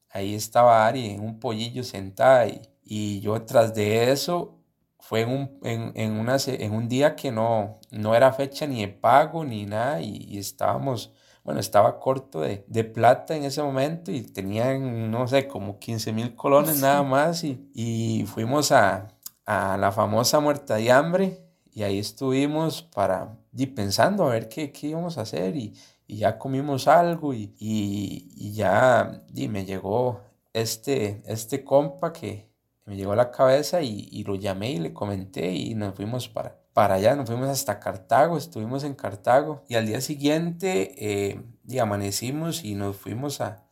Ahí 0.09 0.35
estaba 0.35 0.87
Ari 0.87 1.11
en 1.11 1.21
un 1.21 1.39
pollillo 1.39 1.83
sentada 1.83 2.47
y, 2.47 2.61
y 2.83 3.19
yo 3.21 3.41
tras 3.43 3.73
de 3.73 4.11
eso 4.11 4.61
fue 4.99 5.21
en 5.21 5.29
un, 5.29 5.59
en, 5.63 5.91
en, 5.95 6.13
una, 6.13 6.37
en 6.47 6.73
un 6.73 6.87
día 6.87 7.15
que 7.15 7.31
no, 7.31 7.79
no 7.91 8.15
era 8.15 8.33
fecha 8.33 8.65
ni 8.65 8.81
de 8.81 8.87
pago 8.87 9.43
ni 9.45 9.65
nada 9.65 10.01
y, 10.01 10.37
estábamos, 10.37 11.13
bueno, 11.43 11.59
estaba 11.59 11.99
corto 11.99 12.41
de, 12.41 12.65
de, 12.67 12.83
plata 12.83 13.35
en 13.35 13.43
ese 13.43 13.61
momento 13.61 14.11
y 14.11 14.21
tenían, 14.23 15.11
no 15.11 15.27
sé, 15.27 15.47
como 15.47 15.77
15 15.79 16.11
mil 16.11 16.35
colones 16.35 16.81
nada 16.81 17.03
más 17.03 17.43
y, 17.43 17.69
y 17.75 18.25
fuimos 18.25 18.71
a, 18.71 19.14
a, 19.45 19.77
la 19.77 19.91
famosa 19.91 20.39
muerta 20.39 20.75
de 20.75 20.91
hambre 20.91 21.41
y 21.71 21.83
ahí 21.83 21.99
estuvimos 21.99 22.81
para, 22.81 23.37
y 23.55 23.67
pensando 23.67 24.25
a 24.25 24.29
ver 24.31 24.49
qué, 24.49 24.71
qué 24.71 24.87
íbamos 24.87 25.17
a 25.17 25.21
hacer 25.21 25.55
y, 25.55 25.73
y 26.07 26.17
ya 26.17 26.37
comimos 26.37 26.87
algo 26.87 27.33
y, 27.33 27.53
y 27.59 28.53
ya 28.53 29.23
y 29.33 29.47
me 29.47 29.65
llegó 29.65 30.21
este, 30.53 31.21
este 31.25 31.63
compa 31.63 32.13
que, 32.13 32.49
me 32.85 32.95
llegó 32.95 33.13
a 33.13 33.15
la 33.15 33.31
cabeza 33.31 33.81
y, 33.81 34.23
lo 34.23 34.35
llamé 34.35 34.71
y 34.71 34.77
le 34.77 34.93
comenté 34.93 35.51
y 35.51 35.73
nos 35.73 35.95
fuimos 35.95 36.29
para, 36.29 36.59
para 36.73 36.95
allá, 36.95 37.15
nos 37.15 37.27
fuimos 37.27 37.49
hasta 37.49 37.79
Cartago, 37.79 38.37
estuvimos 38.37 38.83
en 38.83 38.93
Cartago 38.93 39.63
y 39.67 39.75
al 39.75 39.87
día 39.87 40.01
siguiente 40.01 40.93
eh, 40.97 41.41
y 41.67 41.79
amanecimos 41.79 42.63
y 42.63 42.75
nos 42.75 42.95
fuimos 42.95 43.41
a, 43.41 43.63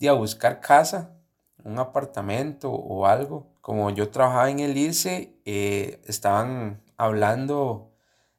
a 0.00 0.12
buscar 0.12 0.60
casa, 0.60 1.16
un 1.64 1.78
apartamento 1.78 2.70
o 2.70 3.06
algo. 3.06 3.52
Como 3.60 3.90
yo 3.90 4.10
trabajaba 4.10 4.50
en 4.50 4.60
el 4.60 4.76
ICE, 4.76 5.36
eh, 5.44 6.00
estaban 6.06 6.82
hablando 6.96 7.92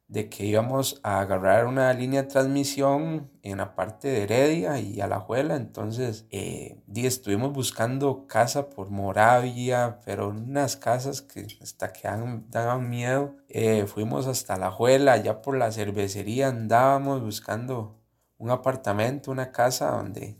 de 0.08 0.28
que 0.28 0.44
íbamos 0.44 1.00
a 1.02 1.20
agarrar 1.20 1.66
una 1.66 1.92
línea 1.92 2.22
de 2.22 2.28
transmisión 2.28 3.30
en 3.42 3.58
la 3.58 3.74
parte 3.74 4.08
de 4.08 4.22
Heredia 4.22 4.78
y 4.78 5.00
Alajuela. 5.00 5.56
Entonces, 5.56 6.26
eh, 6.30 6.82
estuvimos 6.94 7.52
buscando 7.52 8.26
casa 8.26 8.70
por 8.70 8.90
Moravia, 8.90 10.00
pero 10.04 10.28
unas 10.28 10.76
casas 10.76 11.22
que 11.22 11.46
hasta 11.60 11.92
que 11.92 12.08
daban 12.48 12.88
miedo. 12.88 13.36
Eh, 13.48 13.86
fuimos 13.86 14.26
hasta 14.26 14.54
Alajuela, 14.54 15.16
ya 15.16 15.42
por 15.42 15.56
la 15.56 15.72
cervecería 15.72 16.48
andábamos 16.48 17.22
buscando 17.22 18.00
un 18.36 18.50
apartamento, 18.50 19.30
una 19.30 19.52
casa 19.52 19.90
donde 19.90 20.38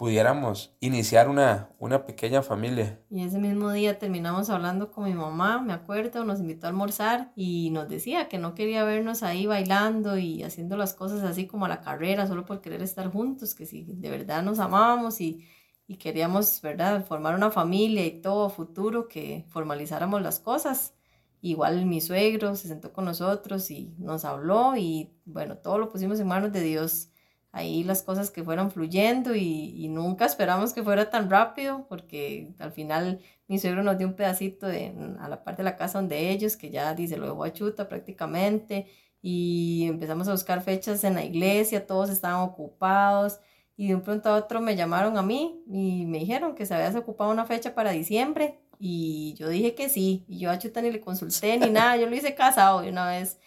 pudiéramos 0.00 0.74
iniciar 0.80 1.28
una, 1.28 1.68
una 1.78 2.06
pequeña 2.06 2.40
familia. 2.40 2.98
Y 3.10 3.22
ese 3.22 3.38
mismo 3.38 3.70
día 3.70 3.98
terminamos 3.98 4.48
hablando 4.48 4.90
con 4.90 5.04
mi 5.04 5.12
mamá, 5.12 5.60
me 5.60 5.74
acuerdo, 5.74 6.24
nos 6.24 6.40
invitó 6.40 6.66
a 6.66 6.70
almorzar 6.70 7.34
y 7.36 7.68
nos 7.68 7.86
decía 7.86 8.26
que 8.26 8.38
no 8.38 8.54
quería 8.54 8.82
vernos 8.84 9.22
ahí 9.22 9.44
bailando 9.44 10.16
y 10.16 10.42
haciendo 10.42 10.78
las 10.78 10.94
cosas 10.94 11.22
así 11.22 11.46
como 11.46 11.66
a 11.66 11.68
la 11.68 11.82
carrera, 11.82 12.26
solo 12.26 12.46
por 12.46 12.62
querer 12.62 12.80
estar 12.80 13.12
juntos, 13.12 13.54
que 13.54 13.66
si 13.66 13.84
de 13.84 14.08
verdad 14.08 14.42
nos 14.42 14.58
amábamos 14.58 15.20
y, 15.20 15.46
y 15.86 15.96
queríamos, 15.96 16.62
¿verdad?, 16.62 17.04
formar 17.04 17.34
una 17.34 17.50
familia 17.50 18.06
y 18.06 18.22
todo 18.22 18.48
futuro, 18.48 19.06
que 19.06 19.44
formalizáramos 19.50 20.22
las 20.22 20.40
cosas. 20.40 20.94
Igual 21.42 21.84
mi 21.84 22.00
suegro 22.00 22.56
se 22.56 22.68
sentó 22.68 22.94
con 22.94 23.04
nosotros 23.04 23.70
y 23.70 23.94
nos 23.98 24.24
habló 24.24 24.78
y 24.78 25.12
bueno, 25.26 25.58
todo 25.58 25.76
lo 25.76 25.90
pusimos 25.90 26.18
en 26.20 26.26
manos 26.26 26.52
de 26.52 26.62
Dios 26.62 27.09
ahí 27.52 27.82
las 27.84 28.02
cosas 28.02 28.30
que 28.30 28.44
fueron 28.44 28.70
fluyendo 28.70 29.34
y, 29.34 29.88
nunca 29.88 30.26
esperamos 30.26 30.72
que 30.72 30.82
fuera 30.82 31.10
tan 31.10 31.30
rápido 31.30 31.86
porque 31.88 32.54
al 32.58 32.72
final 32.72 33.20
mi 33.48 33.58
suegro 33.58 33.82
nos 33.82 33.98
dio 33.98 34.06
un 34.06 34.14
pedacito 34.14 34.66
de, 34.66 34.94
a 35.18 35.28
la 35.28 35.42
parte 35.42 35.62
de 35.62 35.64
la 35.64 35.76
casa 35.76 35.98
donde 35.98 36.30
ellos, 36.30 36.56
que 36.56 36.70
ya 36.70 36.94
dice 36.94 37.16
lo 37.16 37.26
dejó 37.26 37.44
a 37.44 37.52
chuta 37.52 37.88
prácticamente 37.88 38.86
y 39.22 39.86
empezamos 39.88 40.28
a 40.28 40.32
buscar 40.32 40.62
fechas 40.62 41.04
en 41.04 41.14
la 41.14 41.24
iglesia, 41.24 41.86
todos 41.86 42.10
estaban 42.10 42.40
ocupados 42.42 43.40
y 43.76 43.88
de 43.88 43.94
un 43.96 44.02
pronto 44.02 44.28
a 44.28 44.36
otro 44.36 44.60
me 44.60 44.76
llamaron 44.76 45.18
a 45.18 45.22
mí 45.22 45.62
y 45.66 46.06
me 46.06 46.18
dijeron 46.18 46.54
que 46.54 46.66
se 46.66 46.74
había 46.74 46.98
ocupado 46.98 47.30
una 47.30 47.46
fecha 47.46 47.74
para 47.74 47.90
diciembre 47.90 48.60
y 48.78 49.34
yo 49.34 49.48
dije 49.48 49.74
que 49.74 49.88
sí 49.88 50.24
y 50.28 50.38
yo 50.38 50.50
a 50.50 50.58
chuta 50.58 50.80
ni 50.82 50.90
le 50.90 51.00
consulté 51.00 51.58
ni 51.58 51.70
nada, 51.70 51.96
yo 51.96 52.06
lo 52.08 52.14
hice 52.14 52.34
casado 52.34 52.82
de 52.82 52.90
una 52.90 53.08
vez 53.08 53.40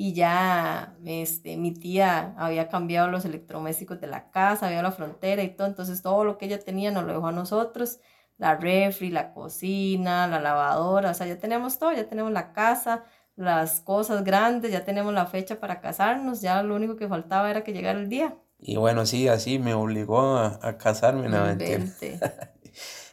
y 0.00 0.12
ya 0.12 0.96
este, 1.04 1.56
mi 1.56 1.72
tía 1.72 2.32
había 2.38 2.68
cambiado 2.68 3.08
los 3.08 3.24
electrodomésticos 3.24 4.00
de 4.00 4.06
la 4.06 4.30
casa, 4.30 4.68
había 4.68 4.80
la 4.80 4.92
frontera 4.92 5.42
y 5.42 5.56
todo, 5.56 5.66
entonces 5.66 6.02
todo 6.02 6.22
lo 6.22 6.38
que 6.38 6.46
ella 6.46 6.60
tenía 6.60 6.92
nos 6.92 7.02
lo 7.02 7.14
dejó 7.14 7.26
a 7.26 7.32
nosotros, 7.32 7.98
la 8.36 8.54
refri, 8.54 9.10
la 9.10 9.34
cocina, 9.34 10.28
la 10.28 10.38
lavadora, 10.38 11.10
o 11.10 11.14
sea, 11.14 11.26
ya 11.26 11.40
tenemos 11.40 11.80
todo, 11.80 11.90
ya 11.92 12.08
tenemos 12.08 12.30
la 12.30 12.52
casa, 12.52 13.06
las 13.34 13.80
cosas 13.80 14.22
grandes, 14.22 14.70
ya 14.70 14.84
tenemos 14.84 15.12
la 15.12 15.26
fecha 15.26 15.58
para 15.58 15.80
casarnos, 15.80 16.42
ya 16.42 16.62
lo 16.62 16.76
único 16.76 16.94
que 16.94 17.08
faltaba 17.08 17.50
era 17.50 17.64
que 17.64 17.72
llegara 17.72 17.98
el 17.98 18.08
día. 18.08 18.36
Y 18.60 18.76
bueno, 18.76 19.04
sí, 19.04 19.26
así 19.26 19.58
me 19.58 19.74
obligó 19.74 20.36
a, 20.36 20.60
a 20.62 20.78
casarme, 20.78 21.28
no 21.28 21.44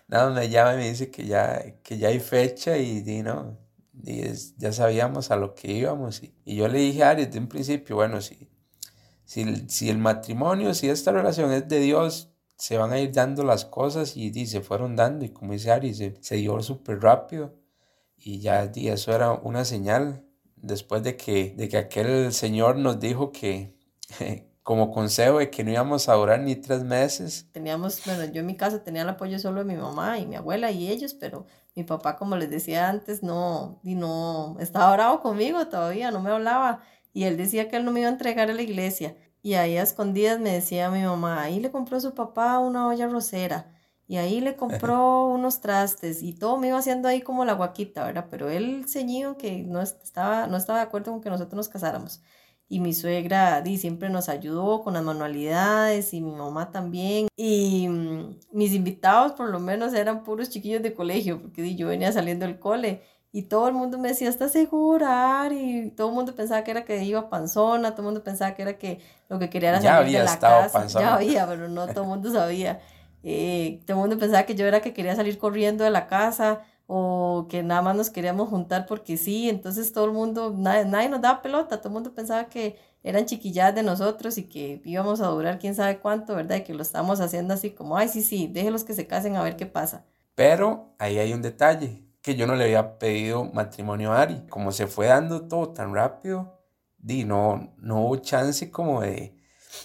Nada, 0.08 0.30
me 0.30 0.50
llama 0.50 0.76
y 0.76 0.78
me 0.78 0.90
dice 0.90 1.10
que 1.10 1.26
ya, 1.26 1.64
que 1.82 1.98
ya 1.98 2.10
hay 2.10 2.20
fecha 2.20 2.78
y, 2.78 3.04
y 3.08 3.24
no, 3.24 3.58
y 4.04 4.24
ya 4.58 4.72
sabíamos 4.72 5.32
a 5.32 5.36
lo 5.36 5.56
que 5.56 5.72
íbamos. 5.72 6.22
Y, 6.24 6.56
yo 6.56 6.68
le 6.68 6.80
dije 6.80 7.04
a 7.04 7.12
Ari 7.12 7.26
desde 7.26 7.40
un 7.40 7.48
principio, 7.48 7.96
bueno, 7.96 8.22
si, 8.22 8.50
si, 9.26 9.68
si, 9.68 9.90
el 9.90 9.98
matrimonio, 9.98 10.74
si 10.74 10.90
esta 10.90 11.12
relación 11.12 11.52
es 11.52 11.68
de 11.68 11.80
Dios, 11.80 12.32
se 12.58 12.78
van 12.78 12.94
a 12.94 13.00
ir 13.00 13.12
dando 13.12 13.44
las 13.44 13.66
cosas 13.66 14.16
y, 14.16 14.46
se 14.46 14.62
fueron 14.62 14.96
dando. 14.96 15.26
Y 15.26 15.30
como 15.30 15.54
dice 15.54 15.72
Ari, 15.72 15.94
se, 15.94 16.16
se 16.22 16.36
dio 16.36 16.62
súper 16.62 17.02
rápido. 17.02 17.56
Y 18.18 18.40
ya 18.40 18.72
y 18.74 18.88
eso 18.88 19.14
era 19.14 19.32
una 19.32 19.66
señal 19.66 20.26
después 20.56 21.04
de 21.04 21.16
que, 21.16 21.54
de 21.56 21.70
que 21.70 21.78
aquel 21.78 22.34
señor 22.34 22.78
nos 22.78 23.00
dijo 23.00 23.32
que 23.32 23.76
como 24.66 24.92
consejo 24.92 25.38
de 25.38 25.52
que 25.52 25.64
no 25.64 25.70
íbamos 25.70 26.10
a 26.10 26.16
durar 26.16 26.40
ni 26.40 26.56
tres 26.56 26.84
meses. 26.84 27.48
Teníamos, 27.52 28.04
bueno, 28.04 28.26
yo 28.26 28.40
en 28.40 28.48
mi 28.48 28.58
casa 28.58 28.84
tenía 28.84 29.04
el 29.04 29.10
apoyo 29.10 29.38
solo 29.38 29.64
de 29.64 29.66
mi 29.72 29.80
mamá 29.80 30.18
y 30.18 30.26
mi 30.26 30.38
abuela 30.38 30.72
y 30.72 30.90
ellos, 30.90 31.14
pero 31.14 31.46
mi 31.76 31.84
papá, 31.84 32.18
como 32.18 32.36
les 32.36 32.50
decía 32.50 32.90
antes, 32.90 33.22
no, 33.22 33.80
y 33.84 33.94
no, 33.94 34.58
estaba 34.60 34.92
bravo 34.94 35.22
conmigo 35.22 35.68
todavía, 35.68 36.10
no 36.10 36.20
me 36.20 36.32
hablaba. 36.32 36.82
Y 37.14 37.26
él 37.26 37.38
decía 37.38 37.70
que 37.70 37.78
él 37.78 37.86
no 37.86 37.92
me 37.92 38.00
iba 38.00 38.10
a 38.10 38.14
entregar 38.14 38.50
a 38.50 38.56
la 38.56 38.62
iglesia. 38.64 39.16
Y 39.44 39.54
ahí 39.54 39.78
a 39.78 39.84
escondidas 39.84 40.40
me 40.40 40.54
decía 40.54 40.90
mi 40.90 41.04
mamá, 41.04 41.44
ahí 41.44 41.60
le 41.60 41.70
compró 41.70 41.98
a 41.98 42.02
su 42.02 42.16
papá 42.16 42.58
una 42.58 42.88
olla 42.88 43.08
rosera. 43.08 43.72
Y 44.08 44.18
ahí 44.18 44.42
le 44.42 44.56
compró 44.56 45.28
unos 45.30 45.62
trastes 45.62 46.24
y 46.24 46.34
todo 46.34 46.58
me 46.58 46.70
iba 46.70 46.80
haciendo 46.80 47.08
ahí 47.08 47.22
como 47.22 47.46
la 47.46 47.54
guaquita, 47.54 48.04
¿verdad? 48.04 48.28
Pero 48.32 48.50
él 48.50 48.86
ceñido 48.88 49.38
que 49.38 49.62
no 49.62 49.80
estaba, 49.80 50.48
no 50.48 50.58
estaba 50.58 50.80
de 50.80 50.86
acuerdo 50.86 51.12
con 51.12 51.22
que 51.22 51.30
nosotros 51.30 51.56
nos 51.56 51.70
casáramos 51.70 52.24
y 52.68 52.80
mi 52.80 52.94
suegra 52.94 53.62
di, 53.62 53.78
siempre 53.78 54.10
nos 54.10 54.28
ayudó 54.28 54.82
con 54.82 54.96
las 54.96 55.04
manualidades 55.04 56.14
y 56.14 56.22
mi 56.22 56.32
mamá 56.32 56.72
también. 56.72 57.28
Y 57.36 57.88
mm, 57.88 58.40
mis 58.54 58.74
invitados 58.74 59.34
por 59.34 59.50
lo 59.50 59.60
menos 59.60 59.94
eran 59.94 60.24
puros 60.24 60.50
chiquillos 60.50 60.82
de 60.82 60.94
colegio, 60.94 61.42
porque 61.42 61.62
di, 61.62 61.76
yo 61.76 61.88
venía 61.88 62.12
saliendo 62.12 62.46
del 62.46 62.60
cole 62.60 63.04
y 63.32 63.44
todo 63.44 63.68
el 63.68 63.74
mundo 63.74 63.98
me 63.98 64.08
decía, 64.08 64.30
¿estás 64.30 64.54
segura? 64.54 65.50
Y 65.52 65.92
todo 65.92 66.08
el 66.08 66.16
mundo 66.16 66.36
pensaba 66.36 66.64
que 66.64 66.72
era 66.72 66.86
que 66.86 67.04
iba 67.04 67.30
panzona, 67.30 67.92
todo 67.92 68.04
el 68.04 68.06
mundo 68.06 68.24
pensaba 68.24 68.56
que 68.56 68.62
era 68.62 68.78
que 68.78 69.02
lo 69.28 69.38
que 69.40 69.50
quería 69.50 69.70
era 69.70 69.82
salir 69.82 70.18
de 70.18 70.24
la 70.24 70.40
casa. 70.40 70.88
Ya 70.88 71.16
había, 71.16 71.46
pero 71.46 71.68
no 71.68 71.86
todo 71.88 72.04
el 72.04 72.10
mundo 72.10 72.32
sabía. 72.32 72.80
Eh, 73.24 73.82
todo 73.86 73.98
el 73.98 74.02
mundo 74.02 74.18
pensaba 74.18 74.44
que 74.44 74.56
yo 74.56 74.66
era 74.66 74.82
que 74.82 74.94
quería 74.94 75.16
salir 75.16 75.38
corriendo 75.38 75.84
de 75.84 75.90
la 75.90 76.08
casa 76.08 76.62
o 76.88 77.48
que 77.50 77.64
nada 77.64 77.82
más 77.82 77.96
nos 77.96 78.10
queríamos 78.10 78.50
juntar 78.50 78.86
porque 78.86 79.18
sí, 79.18 79.50
entonces 79.50 79.92
todo 79.92 80.06
el 80.06 80.12
mundo, 80.12 80.54
nadie, 80.56 80.86
nadie 80.86 81.10
nos 81.10 81.22
daba 81.22 81.42
pelota, 81.42 81.78
todo 81.78 81.90
el 81.90 81.94
mundo 81.94 82.14
pensaba 82.14 82.50
que 82.50 82.78
eran 83.04 83.26
chiquilladas 83.26 83.76
de 83.76 83.84
nosotros 83.84 84.38
y 84.38 84.44
que 84.44 84.82
íbamos 84.86 85.22
a 85.22 85.28
durar 85.28 85.60
quién 85.60 85.76
sabe 85.76 86.00
cuánto, 86.00 86.36
¿verdad? 86.36 86.58
Y 86.58 86.64
que 86.64 86.74
lo 86.74 86.82
estábamos 86.82 87.20
haciendo 87.22 87.54
así 87.54 87.72
como, 87.72 87.98
ay, 87.98 88.08
sí, 88.10 88.22
sí, 88.22 88.48
déjelos 88.48 88.84
que 88.84 88.94
se 88.94 89.08
casen 89.08 89.36
a 89.36 89.44
ver 89.44 89.56
qué 89.56 89.66
pasa. 89.66 90.06
Pero 90.36 90.96
ahí 91.00 91.18
hay 91.20 91.34
un 91.34 91.42
detalle, 91.42 92.04
que 92.22 92.36
yo 92.36 92.48
no 92.48 92.56
le 92.56 92.66
había 92.66 92.98
pedido 92.98 93.46
matrimonio 93.46 94.12
a 94.12 94.22
Ari. 94.24 94.48
Como 94.50 94.72
se 94.72 94.88
fue 94.88 95.06
dando 95.08 95.48
todo 95.48 95.70
tan 95.74 95.94
rápido, 95.94 96.60
di, 96.98 97.24
no, 97.24 97.76
no 97.78 98.02
hubo 98.02 98.18
chance 98.18 98.72
como 98.72 99.02
de, 99.02 99.38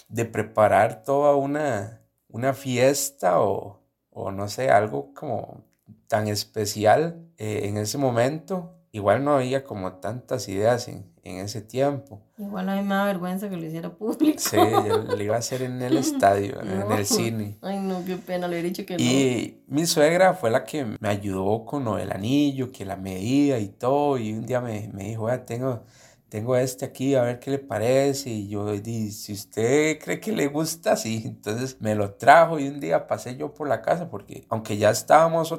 de 0.09 0.25
preparar 0.25 1.03
toda 1.03 1.35
una, 1.35 2.01
una 2.27 2.53
fiesta 2.53 3.39
o, 3.41 3.83
o 4.09 4.31
no 4.31 4.47
sé, 4.49 4.71
algo 4.71 5.13
como 5.13 5.63
tan 6.11 6.27
especial 6.27 7.25
eh, 7.37 7.61
en 7.69 7.77
ese 7.77 7.97
momento. 7.97 8.75
Igual 8.91 9.23
no 9.23 9.35
había 9.35 9.63
como 9.63 9.93
tantas 9.93 10.49
ideas 10.49 10.89
en, 10.89 11.09
en, 11.23 11.37
ese 11.37 11.61
tiempo. 11.61 12.21
Igual 12.37 12.67
a 12.67 12.75
mí 12.75 12.81
me 12.81 12.95
da 12.95 13.05
vergüenza 13.05 13.49
que 13.49 13.55
lo 13.55 13.65
hiciera 13.65 13.91
público. 13.91 14.37
Sí, 14.37 14.57
yo 14.57 15.03
lo 15.03 15.23
iba 15.23 15.37
a 15.37 15.39
hacer 15.39 15.61
en 15.61 15.81
el 15.81 15.95
estadio, 16.05 16.59
en 16.61 16.91
el 16.91 17.05
cine. 17.05 17.57
Ay, 17.61 17.79
no, 17.79 18.03
qué 18.03 18.17
pena, 18.17 18.49
le 18.49 18.55
hubiera 18.55 18.67
dicho 18.67 18.85
que 18.85 18.97
no. 18.97 19.01
Y 19.01 19.63
mi 19.67 19.85
suegra 19.85 20.33
fue 20.33 20.51
la 20.51 20.65
que 20.65 20.83
me 20.83 21.07
ayudó 21.07 21.63
con 21.63 21.85
lo 21.85 21.95
del 21.95 22.11
anillo, 22.11 22.73
que 22.73 22.83
la 22.83 22.97
medía 22.97 23.57
y 23.59 23.69
todo. 23.69 24.17
Y 24.17 24.33
un 24.33 24.45
día 24.45 24.59
me, 24.59 24.89
me 24.91 25.05
dijo, 25.05 25.29
ya 25.29 25.45
tengo, 25.45 25.85
tengo 26.27 26.57
este 26.57 26.83
aquí, 26.83 27.15
a 27.15 27.21
ver 27.21 27.39
qué 27.39 27.51
le 27.51 27.59
parece. 27.59 28.31
Y 28.31 28.49
yo 28.49 28.69
dije, 28.73 29.11
si 29.11 29.31
usted 29.31 29.97
cree 29.97 30.19
que 30.19 30.33
le 30.33 30.47
gusta, 30.47 30.97
sí. 30.97 31.23
Entonces 31.23 31.77
me 31.79 31.95
lo 31.95 32.15
trajo 32.15 32.59
y 32.59 32.67
un 32.67 32.81
día 32.81 33.07
pasé 33.07 33.37
yo 33.37 33.53
por 33.53 33.69
la 33.69 33.81
casa 33.81 34.09
porque 34.09 34.43
aunque 34.49 34.75
ya 34.75 34.89
estábamos 34.89 35.53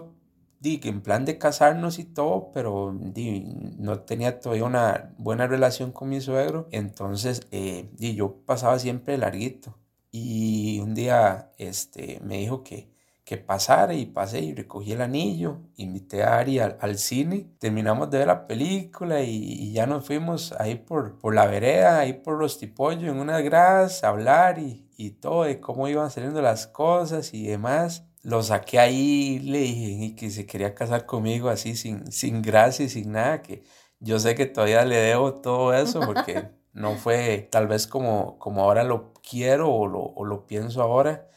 di, 0.63 0.81
en 0.85 1.03
plan 1.03 1.25
de 1.25 1.39
casarnos 1.39 1.99
y 1.99 2.05
todo, 2.05 2.53
pero 2.55 2.97
di, 2.99 3.41
no 3.79 4.01
tenía 4.01 4.41
todavía 4.41 4.65
una 4.65 5.13
buena 5.19 5.47
relación 5.49 5.93
con 5.93 6.09
mi 6.09 6.21
suegro, 6.21 6.69
entonces 6.71 7.43
eh, 7.51 7.91
di, 7.99 8.15
yo 8.15 8.37
pasaba 8.47 8.79
siempre 8.79 9.19
larguito. 9.19 9.77
Y 10.13 10.79
un 10.81 10.95
día 10.95 11.51
este, 11.59 12.21
me 12.23 12.39
dijo 12.39 12.63
que, 12.63 12.93
que 13.25 13.39
pasara 13.39 13.95
y 13.95 14.07
pasé 14.07 14.41
y 14.41 14.55
recogí 14.55 14.93
el 14.93 15.01
anillo, 15.03 15.59
invité 15.77 16.23
a 16.23 16.39
Ari 16.39 16.59
al, 16.61 16.99
cine, 16.99 17.47
terminamos 17.59 18.11
de 18.11 18.19
ver 18.19 18.27
la 18.29 18.47
película 18.47 19.23
y, 19.23 19.73
ya 19.73 19.87
nos 19.87 20.07
fuimos 20.07 20.53
ahí 20.59 20.77
por, 20.77 21.19
por 21.19 21.35
la 21.35 21.47
vereda, 21.47 21.99
ahí 22.01 22.13
por 22.13 22.39
los 22.39 22.59
tipollos, 22.59 23.05
en 23.05 23.19
una 23.19 23.41
gradas, 23.41 24.05
a 24.05 24.11
hablar 24.11 24.59
y, 24.59 24.87
y 24.97 25.11
todo, 25.13 25.45
de 25.45 25.61
cómo 25.61 25.89
iban 25.89 26.11
saliendo 26.11 26.43
las 26.43 26.67
cosas 26.67 27.35
y 27.35 27.47
demás. 27.47 28.07
Lo 28.23 28.43
saqué 28.43 28.79
ahí, 28.79 29.39
le 29.41 29.59
dije 29.61 30.15
que 30.17 30.31
se 30.31 30.47
quería 30.47 30.75
casar 30.75 31.07
conmigo 31.07 31.49
así, 31.49 31.75
sin, 31.77 32.11
sin 32.13 32.43
gracia 32.43 32.85
y 32.87 32.89
sin 32.89 33.13
nada, 33.13 33.43
que 33.43 33.65
yo 34.01 34.19
sé 34.19 34.35
que 34.35 34.47
todavía 34.47 34.85
le 34.85 34.97
debo 34.97 35.35
todo 35.41 35.75
eso 35.75 36.01
porque 36.01 36.51
no 36.73 36.97
fue 36.97 37.49
tal 37.51 37.67
vez 37.69 37.87
como, 37.87 38.39
como 38.39 38.63
ahora 38.63 38.85
lo 38.85 39.13
quiero 39.29 39.71
o 39.73 39.87
lo, 39.87 40.01
o 40.01 40.25
lo 40.25 40.47
pienso 40.47 40.83
ahora 40.83 41.29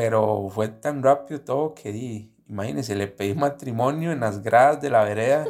pero 0.00 0.48
fue 0.50 0.68
tan 0.68 1.02
rápido 1.02 1.40
todo 1.42 1.74
que 1.74 1.92
di, 1.92 2.34
imagínense, 2.48 2.94
le 2.94 3.08
pedí 3.08 3.34
matrimonio 3.34 4.12
en 4.12 4.20
las 4.20 4.42
gradas 4.42 4.80
de 4.80 4.90
la 4.90 5.04
vereda 5.04 5.46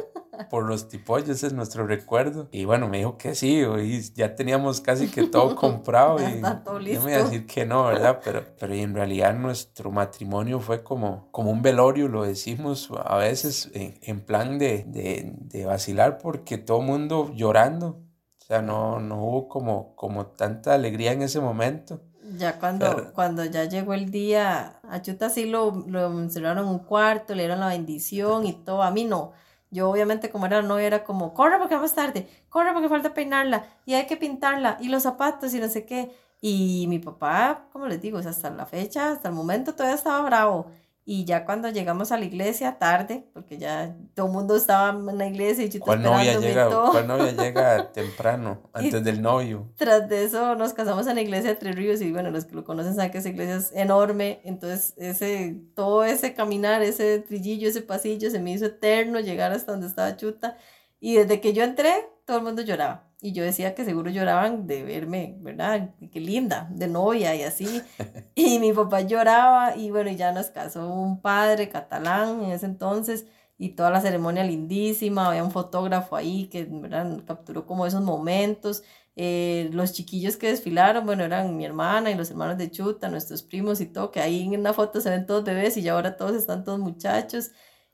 por 0.49 0.65
los 0.65 0.87
tipollos, 0.87 1.29
ese 1.29 1.47
es 1.47 1.53
nuestro 1.53 1.85
recuerdo. 1.85 2.47
Y 2.51 2.65
bueno, 2.65 2.87
me 2.87 2.97
dijo 2.97 3.17
que 3.17 3.35
sí, 3.35 3.61
y 3.61 4.01
ya 4.13 4.35
teníamos 4.35 4.81
casi 4.81 5.09
que 5.09 5.23
todo 5.23 5.55
comprado. 5.55 6.17
y 6.19 6.93
yo 6.93 7.01
me 7.01 7.11
iba 7.11 7.21
a 7.21 7.23
decir 7.23 7.45
que 7.45 7.65
no, 7.65 7.85
¿verdad? 7.85 8.19
Pero, 8.23 8.43
pero 8.59 8.73
en 8.73 8.93
realidad 8.93 9.33
nuestro 9.35 9.91
matrimonio 9.91 10.59
fue 10.59 10.83
como, 10.83 11.29
como 11.31 11.51
un 11.51 11.61
velorio, 11.61 12.07
lo 12.07 12.23
decimos 12.23 12.89
a 13.03 13.17
veces 13.17 13.69
en, 13.73 13.97
en 14.01 14.21
plan 14.21 14.57
de, 14.57 14.83
de, 14.87 15.33
de, 15.37 15.65
vacilar, 15.65 16.17
porque 16.17 16.57
todo 16.57 16.81
mundo 16.81 17.31
llorando. 17.35 18.01
O 18.41 18.43
sea, 18.43 18.61
no, 18.61 18.99
no 18.99 19.23
hubo 19.23 19.47
como, 19.47 19.95
como 19.95 20.27
tanta 20.27 20.73
alegría 20.73 21.13
en 21.13 21.21
ese 21.21 21.39
momento. 21.39 22.01
Ya 22.37 22.59
cuando, 22.59 23.11
cuando 23.13 23.43
ya 23.45 23.65
llegó 23.65 23.93
el 23.93 24.09
día, 24.11 24.79
a 24.83 25.01
Chuta 25.01 25.29
sí 25.29 25.45
lo, 25.45 25.83
lo 25.87 26.19
encerraron 26.19 26.65
en 26.65 26.71
un 26.71 26.79
cuarto, 26.79 27.35
le 27.35 27.43
dieron 27.43 27.59
la 27.59 27.67
bendición 27.67 28.45
y 28.45 28.53
todo. 28.53 28.83
A 28.83 28.91
mí 28.91 29.03
no. 29.05 29.33
Yo 29.71 29.89
obviamente 29.89 30.29
como 30.29 30.45
era 30.45 30.61
no 30.61 30.77
era 30.79 31.03
como, 31.03 31.33
corre 31.33 31.57
porque 31.57 31.75
vamos 31.75 31.93
tarde, 31.95 32.27
corre 32.49 32.73
porque 32.73 32.89
falta 32.89 33.13
peinarla 33.13 33.65
y 33.85 33.93
hay 33.93 34.05
que 34.05 34.17
pintarla 34.17 34.77
y 34.81 34.89
los 34.89 35.03
zapatos 35.03 35.53
y 35.53 35.59
no 35.59 35.69
sé 35.69 35.85
qué. 35.85 36.11
Y 36.41 36.85
mi 36.89 36.99
papá, 36.99 37.67
como 37.71 37.87
les 37.87 38.01
digo, 38.01 38.17
hasta 38.19 38.49
la 38.49 38.65
fecha, 38.65 39.11
hasta 39.11 39.29
el 39.29 39.35
momento 39.35 39.73
todavía 39.73 39.95
estaba 39.95 40.21
bravo. 40.23 40.67
Y 41.03 41.25
ya 41.25 41.45
cuando 41.45 41.69
llegamos 41.69 42.11
a 42.11 42.17
la 42.17 42.25
iglesia, 42.25 42.77
tarde, 42.77 43.27
porque 43.33 43.57
ya 43.57 43.95
todo 44.13 44.27
el 44.27 44.33
mundo 44.33 44.55
estaba 44.55 44.89
en 44.89 45.17
la 45.17 45.25
iglesia 45.25 45.65
y 45.65 45.69
yo 45.69 45.79
¿Cuál 45.79 46.03
novia 46.03 46.39
llega, 46.39 46.69
¿Cuál 46.69 47.07
novia 47.07 47.31
llega 47.37 47.91
temprano, 47.91 48.69
antes 48.71 49.03
del 49.03 49.21
novio? 49.21 49.67
Tras 49.75 50.07
de 50.07 50.25
eso 50.25 50.55
nos 50.55 50.73
casamos 50.73 51.07
en 51.07 51.15
la 51.15 51.21
iglesia 51.21 51.49
de 51.49 51.55
Tres 51.55 51.75
Ríos 51.75 52.01
y 52.01 52.11
bueno, 52.11 52.29
los 52.29 52.45
que 52.45 52.55
lo 52.55 52.63
conocen 52.63 52.95
saben 52.95 53.11
que 53.11 53.17
esa 53.17 53.29
iglesia 53.29 53.55
es 53.55 53.71
enorme, 53.73 54.41
entonces 54.43 54.93
ese, 54.95 55.59
todo 55.75 56.03
ese 56.03 56.35
caminar, 56.35 56.83
ese 56.83 57.19
trillillo, 57.19 57.67
ese 57.69 57.81
pasillo 57.81 58.29
se 58.29 58.39
me 58.39 58.51
hizo 58.51 58.65
eterno 58.65 59.19
llegar 59.19 59.51
hasta 59.51 59.71
donde 59.71 59.87
estaba 59.87 60.15
Chuta 60.15 60.57
y 60.99 61.15
desde 61.15 61.41
que 61.41 61.53
yo 61.53 61.63
entré, 61.63 62.09
todo 62.25 62.37
el 62.37 62.43
mundo 62.43 62.61
lloraba. 62.61 63.10
Y 63.23 63.33
yo 63.33 63.43
decía 63.43 63.75
que 63.75 63.85
seguro 63.85 64.09
lloraban 64.09 64.65
de 64.65 64.83
verme, 64.83 65.37
¿verdad? 65.41 65.91
Qué 66.11 66.19
linda, 66.19 66.67
de 66.71 66.87
novia 66.87 67.35
y 67.35 67.43
así. 67.43 67.81
Y 68.35 68.59
mi 68.59 68.73
papá 68.73 69.01
lloraba 69.01 69.75
y 69.75 69.91
bueno, 69.91 70.09
ya 70.11 70.31
nos 70.31 70.47
casó 70.47 70.91
un 70.91 71.21
padre 71.21 71.69
catalán 71.69 72.43
en 72.43 72.51
ese 72.51 72.65
entonces 72.65 73.27
y 73.57 73.69
toda 73.75 73.91
la 73.91 74.01
ceremonia 74.01 74.43
lindísima. 74.43 75.27
Había 75.27 75.43
un 75.43 75.51
fotógrafo 75.51 76.15
ahí 76.15 76.47
que 76.47 76.65
¿verdad? 76.65 77.23
capturó 77.25 77.67
como 77.67 77.85
esos 77.85 78.01
momentos. 78.01 78.83
Eh, 79.15 79.69
los 79.73 79.93
chiquillos 79.93 80.37
que 80.37 80.47
desfilaron, 80.47 81.05
bueno, 81.05 81.23
eran 81.23 81.55
mi 81.57 81.65
hermana 81.65 82.09
y 82.09 82.15
los 82.15 82.31
hermanos 82.31 82.57
de 82.57 82.71
Chuta, 82.71 83.09
nuestros 83.09 83.43
primos 83.43 83.81
y 83.81 83.85
todo, 83.85 84.09
que 84.09 84.21
ahí 84.21 84.43
en 84.43 84.59
una 84.59 84.73
foto 84.73 85.01
se 85.01 85.09
ven 85.09 85.25
todos 85.27 85.43
bebés 85.43 85.77
y 85.77 85.83
ya 85.83 85.93
ahora 85.93 86.17
todos 86.17 86.35
están 86.35 86.63
todos 86.63 86.79
muchachos. 86.79 87.51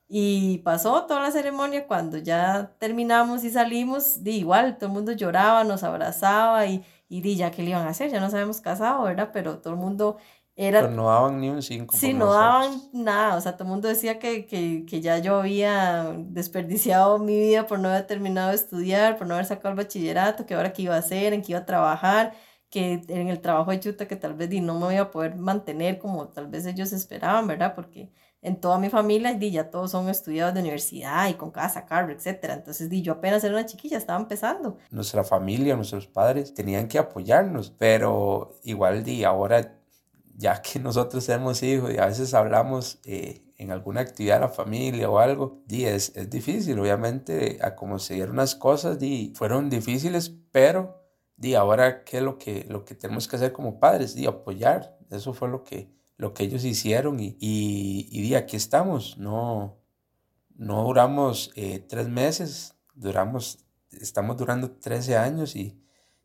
Y 0.09 0.59
pasó 0.59 1.05
toda 1.05 1.21
la 1.21 1.31
ceremonia, 1.31 1.85
cuando 1.85 2.17
ya 2.17 2.71
terminamos 2.79 3.43
y 3.43 3.49
salimos, 3.49 4.23
di 4.23 4.37
igual, 4.37 4.77
todo 4.77 4.87
el 4.87 4.93
mundo 4.93 5.11
lloraba, 5.11 5.65
nos 5.65 5.83
abrazaba 5.83 6.65
y, 6.65 6.85
y 7.09 7.21
di 7.21 7.35
ya 7.35 7.51
qué 7.51 7.61
le 7.61 7.71
iban 7.71 7.85
a 7.85 7.89
hacer, 7.89 8.09
ya 8.09 8.21
nos 8.21 8.33
habíamos 8.33 8.61
casado, 8.61 9.03
¿verdad? 9.03 9.31
Pero 9.33 9.59
todo 9.59 9.73
el 9.73 9.79
mundo 9.79 10.17
era... 10.55 10.81
Pero 10.81 10.93
no 10.93 11.07
daban 11.07 11.41
ni 11.41 11.49
un 11.49 11.61
cinco. 11.61 11.95
Sí, 11.95 12.13
no 12.13 12.31
daban 12.31 12.81
nada, 12.93 13.35
o 13.35 13.41
sea, 13.41 13.53
todo 13.57 13.65
el 13.65 13.69
mundo 13.71 13.89
decía 13.89 14.17
que, 14.17 14.45
que, 14.45 14.85
que, 14.85 15.01
ya 15.01 15.17
yo 15.19 15.35
había 15.39 16.15
desperdiciado 16.17 17.19
mi 17.19 17.37
vida 17.37 17.67
por 17.67 17.79
no 17.79 17.89
haber 17.89 18.07
terminado 18.07 18.49
de 18.49 18.55
estudiar, 18.55 19.17
por 19.17 19.27
no 19.27 19.33
haber 19.33 19.45
sacado 19.45 19.69
el 19.69 19.75
bachillerato, 19.75 20.45
que 20.45 20.55
ahora 20.55 20.71
qué 20.71 20.83
iba 20.83 20.95
a 20.95 20.99
hacer, 20.99 21.33
en 21.33 21.41
qué 21.41 21.51
iba 21.51 21.59
a 21.61 21.65
trabajar, 21.65 22.33
que 22.69 23.01
en 23.09 23.27
el 23.27 23.41
trabajo 23.41 23.71
de 23.71 23.79
chuta 23.81 24.07
que 24.07 24.15
tal 24.15 24.35
vez 24.35 24.49
di, 24.49 24.61
no 24.61 24.79
me 24.79 24.93
iba 24.93 25.03
a 25.03 25.11
poder 25.11 25.35
mantener 25.35 25.99
como 25.99 26.29
tal 26.29 26.47
vez 26.47 26.65
ellos 26.65 26.93
esperaban, 26.93 27.45
¿verdad? 27.47 27.75
Porque 27.75 28.11
en 28.41 28.59
toda 28.61 28.77
mi 28.77 28.89
familia, 28.89 29.33
di, 29.33 29.51
ya 29.51 29.69
todos 29.69 29.91
son 29.91 30.09
estudiados 30.09 30.53
de 30.53 30.61
universidad 30.61 31.27
y 31.29 31.33
con 31.33 31.51
casa, 31.51 31.85
carro, 31.85 32.11
etc. 32.11 32.43
Entonces, 32.51 32.89
di, 32.89 33.01
yo 33.01 33.13
apenas 33.13 33.43
era 33.43 33.53
una 33.53 33.65
chiquilla, 33.65 33.97
estaba 33.97 34.19
empezando. 34.19 34.77
Nuestra 34.91 35.23
familia, 35.23 35.75
nuestros 35.75 36.07
padres 36.07 36.53
tenían 36.53 36.87
que 36.87 36.99
apoyarnos, 36.99 37.71
pero 37.71 38.59
igual, 38.63 39.03
di, 39.03 39.23
ahora 39.23 39.77
ya 40.35 40.61
que 40.61 40.79
nosotros 40.79 41.25
tenemos 41.25 41.61
hijos 41.63 41.91
y 41.91 41.97
a 41.97 42.05
veces 42.05 42.33
hablamos 42.33 42.99
eh, 43.05 43.43
en 43.57 43.71
alguna 43.71 44.01
actividad 44.01 44.35
de 44.35 44.41
la 44.41 44.49
familia 44.49 45.09
o 45.09 45.17
algo, 45.17 45.63
di, 45.65 45.85
es, 45.85 46.15
es 46.15 46.29
difícil, 46.29 46.79
obviamente, 46.79 47.57
a 47.61 47.75
como 47.75 47.97
se 47.97 48.13
dieron 48.13 48.35
las 48.35 48.55
cosas, 48.55 48.99
di, 48.99 49.33
fueron 49.35 49.69
difíciles, 49.69 50.31
pero 50.51 51.03
di, 51.35 51.55
ahora, 51.55 52.03
¿qué 52.03 52.17
es 52.17 52.23
lo 52.23 52.37
que, 52.37 52.65
lo 52.69 52.85
que 52.85 52.93
tenemos 52.93 53.27
que 53.27 53.35
hacer 53.35 53.51
como 53.51 53.79
padres? 53.79 54.13
Di, 54.13 54.27
apoyar, 54.27 54.95
eso 55.09 55.33
fue 55.33 55.49
lo 55.49 55.63
que 55.63 55.89
lo 56.17 56.33
que 56.33 56.43
ellos 56.43 56.65
hicieron 56.65 57.19
y, 57.19 57.37
y, 57.39 58.35
aquí 58.35 58.57
estamos, 58.57 59.17
no, 59.17 59.77
no 60.55 60.83
duramos 60.83 61.51
eh, 61.55 61.79
tres 61.79 62.09
meses, 62.09 62.75
duramos, 62.95 63.59
estamos 63.91 64.35
durando 64.37 64.71
13 64.71 65.15
años 65.15 65.55
y, 65.55 65.79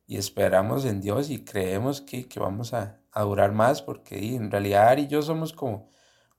y 0.07 0.17
esperamos 0.17 0.87
en 0.87 1.01
Dios 1.01 1.31
y 1.31 1.45
creemos 1.45 2.01
que, 2.01 2.27
que 2.27 2.41
vamos 2.41 2.73
a, 2.73 3.01
a, 3.13 3.23
durar 3.23 3.53
más 3.53 3.83
porque 3.83 4.35
en 4.35 4.51
realidad 4.51 4.89
Ari 4.89 5.03
y 5.03 5.09
yo 5.09 5.21
somos 5.21 5.53
como, 5.53 5.91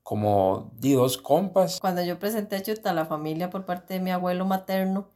como 0.02 0.72
dos 0.80 1.16
compas. 1.16 1.80
Cuando 1.80 2.02
yo 2.02 2.18
presenté 2.18 2.56
a 2.56 2.62
Chuta 2.62 2.90
a 2.90 2.94
la 2.94 3.06
familia 3.06 3.50
por 3.50 3.64
parte 3.64 3.94
de 3.94 4.00
mi 4.00 4.10
abuelo 4.10 4.44
materno, 4.46 5.12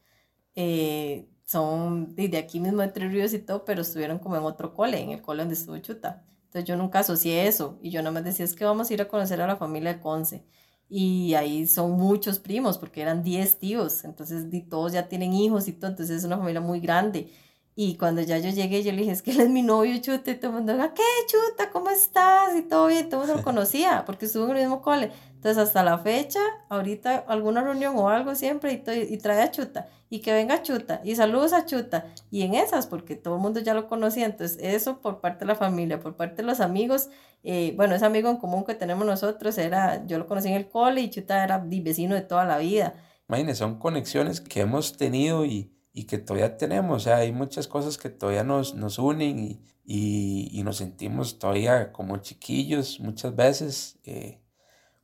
eh, 0.54 1.28
son 1.44 2.14
de 2.14 2.38
aquí 2.38 2.60
mismo 2.60 2.82
de 2.82 2.88
Tres 2.88 3.10
Ríos 3.10 3.32
y 3.32 3.38
todo, 3.40 3.64
pero 3.64 3.82
estuvieron 3.82 4.18
como 4.18 4.36
en 4.36 4.42
otro 4.42 4.74
cole, 4.74 5.00
en 5.00 5.10
el 5.10 5.22
cole 5.22 5.42
donde 5.42 5.54
estuvo 5.54 5.78
Chuta. 5.78 6.27
Entonces 6.48 6.64
yo 6.64 6.76
nunca 6.76 7.00
asocié 7.00 7.46
eso 7.46 7.78
y 7.82 7.90
yo 7.90 8.00
nada 8.00 8.12
más 8.12 8.24
decía 8.24 8.44
es 8.44 8.54
que 8.54 8.64
vamos 8.64 8.90
a 8.90 8.94
ir 8.94 9.02
a 9.02 9.08
conocer 9.08 9.40
a 9.42 9.46
la 9.46 9.56
familia 9.56 9.92
de 9.94 10.00
Conce. 10.00 10.44
Y 10.88 11.34
ahí 11.34 11.66
son 11.66 11.92
muchos 11.92 12.38
primos 12.38 12.78
porque 12.78 13.02
eran 13.02 13.22
10 13.22 13.58
tíos, 13.58 14.04
entonces 14.04 14.46
todos 14.70 14.92
ya 14.92 15.08
tienen 15.08 15.34
hijos 15.34 15.68
y 15.68 15.72
todo, 15.72 15.90
entonces 15.90 16.18
es 16.18 16.24
una 16.24 16.38
familia 16.38 16.62
muy 16.62 16.80
grande. 16.80 17.30
Y 17.76 17.96
cuando 17.96 18.22
ya 18.22 18.38
yo 18.38 18.50
llegué, 18.50 18.82
yo 18.82 18.90
le 18.92 18.98
dije, 19.02 19.12
es 19.12 19.22
que 19.22 19.30
él 19.30 19.40
es 19.40 19.50
mi 19.50 19.62
novio, 19.62 19.96
Chuta, 20.00 20.32
y 20.32 20.34
todo 20.36 20.50
el 20.50 20.64
mundo, 20.64 20.74
¿qué, 20.96 21.02
Chuta? 21.28 21.70
¿Cómo 21.70 21.90
estás? 21.90 22.56
Y 22.56 22.62
todo 22.62 22.88
bien, 22.88 23.08
todo 23.08 23.20
el 23.22 23.26
mundo 23.28 23.38
lo 23.38 23.44
conocía, 23.44 24.04
porque 24.04 24.26
estuvo 24.26 24.46
en 24.46 24.56
el 24.56 24.62
mismo 24.62 24.82
cole. 24.82 25.12
Entonces, 25.34 25.58
hasta 25.58 25.84
la 25.84 25.98
fecha, 25.98 26.40
ahorita 26.70 27.18
alguna 27.28 27.62
reunión 27.62 27.94
o 27.96 28.08
algo 28.08 28.34
siempre, 28.34 28.72
y, 28.72 29.14
y 29.14 29.18
trae 29.18 29.42
a 29.42 29.52
Chuta, 29.52 29.88
y 30.10 30.20
que 30.20 30.32
venga 30.32 30.62
Chuta, 30.62 31.00
y 31.04 31.16
saludos 31.16 31.52
a 31.52 31.66
Chuta, 31.66 32.06
y 32.30 32.42
en 32.42 32.54
esas, 32.54 32.86
porque 32.86 33.16
todo 33.16 33.36
el 33.36 33.40
mundo 33.40 33.60
ya 33.60 33.74
lo 33.74 33.88
conocía, 33.88 34.26
entonces 34.26 34.58
eso 34.60 35.00
por 35.00 35.20
parte 35.20 35.40
de 35.40 35.46
la 35.46 35.54
familia, 35.54 36.00
por 36.00 36.16
parte 36.16 36.42
de 36.42 36.44
los 36.44 36.60
amigos, 36.60 37.08
eh, 37.42 37.72
bueno, 37.76 37.94
ese 37.94 38.06
amigo 38.06 38.28
en 38.30 38.36
común 38.36 38.64
que 38.64 38.74
tenemos 38.74 39.06
nosotros 39.06 39.58
era, 39.58 40.04
yo 40.06 40.18
lo 40.18 40.26
conocí 40.26 40.48
en 40.48 40.54
el 40.54 40.68
cole, 40.68 41.00
y 41.00 41.10
Chuta 41.10 41.44
era 41.44 41.58
vecino 41.58 42.14
de 42.14 42.22
toda 42.22 42.44
la 42.44 42.58
vida. 42.58 42.94
Imagínense, 43.28 43.58
son 43.58 43.78
conexiones 43.78 44.40
que 44.40 44.60
hemos 44.60 44.96
tenido 44.96 45.44
y 45.44 45.72
y 45.98 46.04
que 46.04 46.18
todavía 46.18 46.56
tenemos. 46.56 46.96
O 46.96 47.00
sea, 47.00 47.16
hay 47.16 47.32
muchas 47.32 47.66
cosas 47.66 47.98
que 47.98 48.08
todavía 48.08 48.44
nos, 48.44 48.74
nos 48.74 49.00
unen 49.00 49.38
y, 49.40 49.60
y, 49.84 50.48
y, 50.52 50.62
nos 50.62 50.76
sentimos 50.76 51.40
todavía 51.40 51.92
como 51.92 52.18
chiquillos 52.18 53.00
muchas 53.00 53.34
veces 53.34 53.98
eh, 54.04 54.40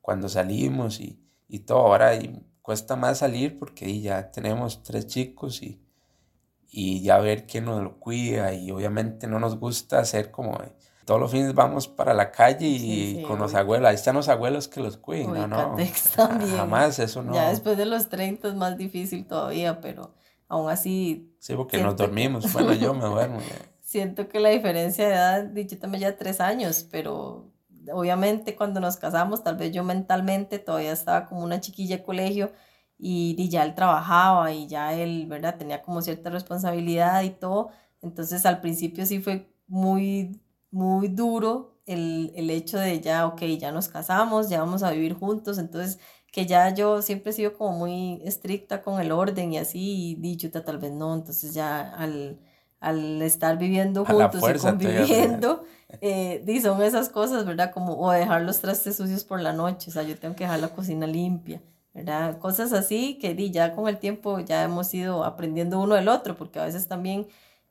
cuando 0.01 0.29
salimos 0.29 1.01
y, 1.01 1.21
y, 1.49 1.61
todo. 1.61 1.79
Ahora 1.79 2.15
y 2.15 2.47
cuesta 2.65 2.97
más 2.97 3.19
salir 3.19 3.59
porque 3.59 4.01
ya 4.01 4.31
tenemos 4.31 4.83
tres 4.83 5.07
chicos 5.07 5.63
y, 5.63 5.83
y 6.71 7.03
ya 7.03 7.19
ver 7.19 7.47
quién 7.47 7.67
nos 7.67 7.83
lo 7.83 8.01
cuida 8.01 8.55
y 8.55 8.71
obviamente 8.71 9.27
no 9.27 9.39
nos 9.39 9.61
gusta 9.61 9.99
hacer 9.99 10.31
como... 10.31 10.59
todos 11.05 11.21
los 11.21 11.31
fines 11.31 11.53
vamos 11.53 11.89
para 11.89 12.15
la 12.15 12.31
calle 12.31 12.67
y 12.67 13.23
con 13.29 13.39
los 13.39 13.55
abuelos, 13.55 13.87
ahí 13.87 13.97
están 13.97 14.17
los 14.17 14.31
abuelos 14.31 14.67
que 14.69 14.81
los 14.81 14.97
cuidan, 14.97 15.51
¿no? 15.51 15.77
Jamás, 16.57 16.99
eso 17.01 17.23
no. 17.23 17.35
Ya 17.35 17.51
después 17.51 17.77
de 17.77 17.85
los 17.85 18.09
30 18.09 18.49
es 18.49 18.55
más 18.55 18.79
difícil 18.79 19.27
todavía, 19.27 19.83
pero 19.83 20.15
aún 20.49 20.71
así... 20.71 21.37
Sí, 21.41 21.55
porque 21.55 21.83
nos 21.83 21.99
dormimos. 21.99 22.51
Bueno, 22.51 22.73
yo 22.73 22.95
me 22.95 23.05
duermo. 23.05 23.41
siento 23.83 24.27
que 24.31 24.41
la 24.41 24.49
diferencia 24.49 25.07
de 25.07 25.13
edad, 25.13 25.45
dicho 25.45 25.79
también 25.79 26.01
ya 26.01 26.17
tres 26.17 26.41
años, 26.41 26.89
pero 26.91 27.53
obviamente 27.93 28.57
cuando 28.57 28.81
nos 28.81 28.97
casamos, 28.97 29.43
tal 29.43 29.57
vez 29.57 29.73
yo 29.73 29.85
mentalmente 29.85 30.59
todavía 30.59 30.93
estaba 30.93 31.27
como 31.27 31.43
una 31.45 31.61
chiquilla 31.61 31.99
de 31.99 32.05
colegio 32.05 32.53
y, 32.99 33.35
y, 33.39 33.49
ya 33.49 33.65
él 33.65 33.75
trabajaba 33.75 34.53
y 34.53 34.67
ya 34.69 34.95
él, 34.95 35.27
¿verdad? 35.29 35.57
Tenía 35.59 35.83
como 35.83 36.01
cierta 36.03 36.31
responsabilidad 36.31 37.23
y 37.23 37.31
todo. 37.31 37.71
Entonces 38.03 38.47
al 38.47 38.61
principio 38.61 39.07
sí 39.07 39.21
fue 39.21 39.49
muy, 39.67 40.41
muy 40.71 41.09
duro 41.09 41.81
el, 41.87 42.33
el 42.37 42.51
hecho 42.51 42.79
de 42.79 43.01
ya, 43.01 43.27
ok, 43.27 43.43
ya 43.59 43.73
nos 43.73 43.89
casamos, 43.89 44.49
ya 44.49 44.61
vamos 44.61 44.83
a 44.83 44.91
vivir 44.93 45.15
juntos. 45.15 45.59
Entonces 45.59 45.99
que 46.35 46.47
ya 46.47 46.75
yo 46.75 47.01
siempre 47.01 47.31
he 47.31 47.33
sido 47.33 47.55
como 47.57 47.79
muy 47.79 48.21
estricta 48.25 48.83
con 48.83 49.01
el 49.01 49.13
orden 49.13 49.53
y 49.53 49.59
así, 49.59 50.19
y 50.21 50.37
chuta, 50.37 50.65
tal 50.65 50.79
vez 50.79 50.91
no, 50.91 51.15
entonces 51.15 51.55
ya 51.55 51.81
al, 51.95 52.41
al 52.85 53.23
estar 53.23 53.57
viviendo 53.59 54.05
juntos 54.05 54.43
y 54.43 54.59
conviviendo, 54.59 55.65
eh, 56.01 56.61
son 56.63 56.83
esas 56.83 57.09
cosas, 57.09 57.47
¿verdad? 57.47 57.73
Como, 57.73 57.99
o 57.99 58.11
dejar 58.11 58.43
los 58.43 58.61
trastes 58.61 58.97
sucios 58.97 59.25
por 59.25 59.41
la 59.41 59.53
noche, 59.53 59.91
o 59.91 59.93
sea, 59.93 60.03
yo 60.03 60.19
tengo 60.19 60.37
que 60.37 60.45
dejar 60.45 60.61
la 60.61 60.69
cocina 60.69 61.07
limpia, 61.07 61.63
¿verdad? 61.95 62.39
Cosas 62.39 62.73
así 62.73 63.19
que 63.19 63.35
di, 63.35 63.51
ya 63.51 63.75
con 63.75 63.89
el 63.89 63.99
tiempo 63.99 64.39
ya 64.41 64.63
hemos 64.63 64.93
ido 64.93 65.25
aprendiendo 65.25 65.81
uno 65.81 65.95
del 65.95 66.09
otro, 66.09 66.37
porque 66.37 66.61
a 66.61 66.65
veces 66.65 66.89
también, 66.89 67.27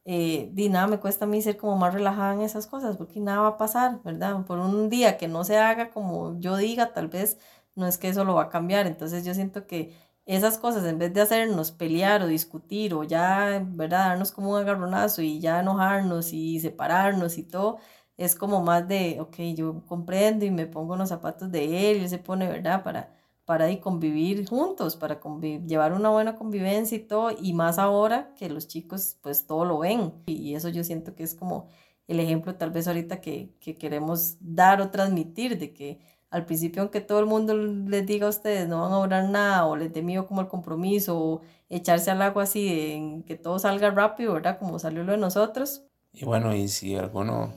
eh, 0.05 0.49
di, 0.51 0.69
nada, 0.69 0.87
me 0.87 0.99
cuesta 0.99 1.25
a 1.25 1.27
mí 1.27 1.41
ser 1.41 1.57
como 1.57 1.77
más 1.77 1.93
relajada 1.93 2.33
en 2.33 2.41
esas 2.41 2.65
cosas, 2.65 2.97
porque 2.97 3.19
nada 3.19 3.41
va 3.41 3.47
a 3.49 3.57
pasar, 3.57 4.01
¿verdad? 4.03 4.43
Por 4.45 4.57
un 4.57 4.89
día 4.89 5.17
que 5.17 5.27
no 5.27 5.43
se 5.43 5.57
haga 5.57 5.91
como 5.91 6.39
yo 6.39 6.57
diga, 6.57 6.91
tal 6.91 7.07
vez 7.07 7.37
no 7.75 7.87
es 7.87 7.97
que 7.97 8.09
eso 8.09 8.23
lo 8.23 8.35
va 8.35 8.43
a 8.43 8.49
cambiar. 8.49 8.87
Entonces 8.87 9.25
yo 9.25 9.33
siento 9.33 9.67
que 9.67 9.95
esas 10.25 10.57
cosas, 10.57 10.85
en 10.85 10.99
vez 10.99 11.13
de 11.13 11.21
hacernos 11.21 11.71
pelear 11.71 12.21
o 12.21 12.27
discutir 12.27 12.93
o 12.93 13.03
ya, 13.03 13.61
¿verdad? 13.65 14.09
Darnos 14.09 14.31
como 14.31 14.51
un 14.51 14.57
agarronazo 14.59 15.21
y 15.21 15.39
ya 15.39 15.59
enojarnos 15.59 16.33
y 16.33 16.59
separarnos 16.59 17.37
y 17.37 17.43
todo, 17.43 17.79
es 18.17 18.35
como 18.35 18.61
más 18.61 18.87
de, 18.87 19.19
ok, 19.19 19.35
yo 19.55 19.85
comprendo 19.85 20.45
y 20.45 20.51
me 20.51 20.67
pongo 20.67 20.93
en 20.93 20.99
los 20.99 21.09
zapatos 21.09 21.51
de 21.51 21.91
él 21.91 21.97
y 21.97 22.03
él 22.03 22.09
se 22.09 22.19
pone, 22.19 22.47
¿verdad? 22.47 22.83
Para, 22.83 23.13
para 23.45 23.69
y 23.71 23.79
convivir 23.79 24.47
juntos, 24.47 24.95
para 24.95 25.19
llevar 25.65 25.93
una 25.93 26.09
buena 26.09 26.35
convivencia 26.35 26.97
y 26.97 27.01
todo, 27.01 27.31
y 27.37 27.53
más 27.53 27.77
ahora 27.79 28.33
que 28.35 28.49
los 28.49 28.67
chicos 28.67 29.17
pues 29.21 29.45
todo 29.45 29.65
lo 29.65 29.79
ven. 29.79 30.13
Y 30.25 30.55
eso 30.55 30.69
yo 30.69 30.83
siento 30.83 31.15
que 31.15 31.23
es 31.23 31.35
como 31.35 31.67
el 32.07 32.19
ejemplo 32.19 32.55
tal 32.55 32.71
vez 32.71 32.87
ahorita 32.87 33.21
que, 33.21 33.53
que 33.59 33.75
queremos 33.77 34.37
dar 34.39 34.81
o 34.81 34.89
transmitir 34.91 35.57
de 35.57 35.73
que 35.73 35.99
al 36.33 36.47
principio, 36.47 36.81
aunque 36.81 36.99
todo 36.99 37.19
el 37.19 37.27
mundo 37.27 37.53
les 37.55 38.07
diga 38.07 38.25
a 38.25 38.29
ustedes 38.31 38.67
no 38.67 38.81
van 38.81 38.91
a 38.91 38.97
orar 38.97 39.29
nada 39.29 39.67
o 39.67 39.75
les 39.75 39.93
dé 39.93 40.01
miedo 40.01 40.25
como 40.25 40.41
el 40.41 40.47
compromiso 40.47 41.15
o 41.15 41.41
echarse 41.69 42.09
al 42.09 42.23
agua 42.23 42.43
así 42.43 43.23
que 43.27 43.35
todo 43.35 43.59
salga 43.59 43.91
rápido, 43.91 44.33
¿verdad? 44.33 44.57
Como 44.57 44.79
salió 44.79 45.03
lo 45.03 45.11
de 45.11 45.19
nosotros. 45.19 45.83
Y 46.11 46.25
bueno, 46.25 46.55
y 46.55 46.69
si 46.69 46.95
alguno 46.95 47.53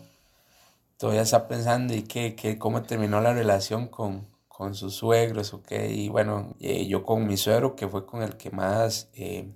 todavía 0.99 1.23
está 1.23 1.49
pensando 1.49 1.95
y 1.95 2.03
qué, 2.03 2.35
qué 2.35 2.59
cómo 2.59 2.83
terminó 2.83 3.23
la 3.23 3.33
relación 3.33 3.89
con, 3.89 4.29
con 4.47 4.75
sus 4.75 4.95
suegros 4.95 5.55
o 5.55 5.63
qué, 5.63 5.91
y 5.95 6.11
bueno, 6.11 6.55
eh, 6.61 6.87
yo 6.87 7.03
con 7.03 7.27
mi 7.27 7.39
suegro, 7.39 7.77
que 7.77 7.89
fue 7.89 8.05
con 8.05 8.23
el 8.23 8.37
que 8.37 8.51
más 8.51 9.09
eh, 9.15 9.55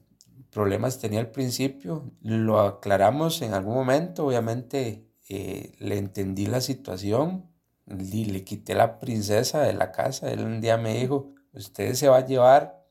problemas 0.50 0.98
tenía 0.98 1.20
al 1.20 1.30
principio, 1.30 2.10
lo 2.22 2.58
aclaramos 2.60 3.42
en 3.42 3.52
algún 3.52 3.74
momento, 3.74 4.24
obviamente 4.24 5.10
eh, 5.28 5.74
le 5.78 5.98
entendí 5.98 6.46
la 6.46 6.62
situación, 6.62 7.49
le 7.90 8.44
quité 8.44 8.74
la 8.74 8.98
princesa 8.98 9.62
de 9.62 9.72
la 9.72 9.92
casa. 9.92 10.30
Él 10.30 10.44
un 10.44 10.60
día 10.60 10.76
me 10.76 10.94
dijo, 10.94 11.32
usted 11.52 11.94
se 11.94 12.08
va 12.08 12.18
a 12.18 12.26
llevar 12.26 12.84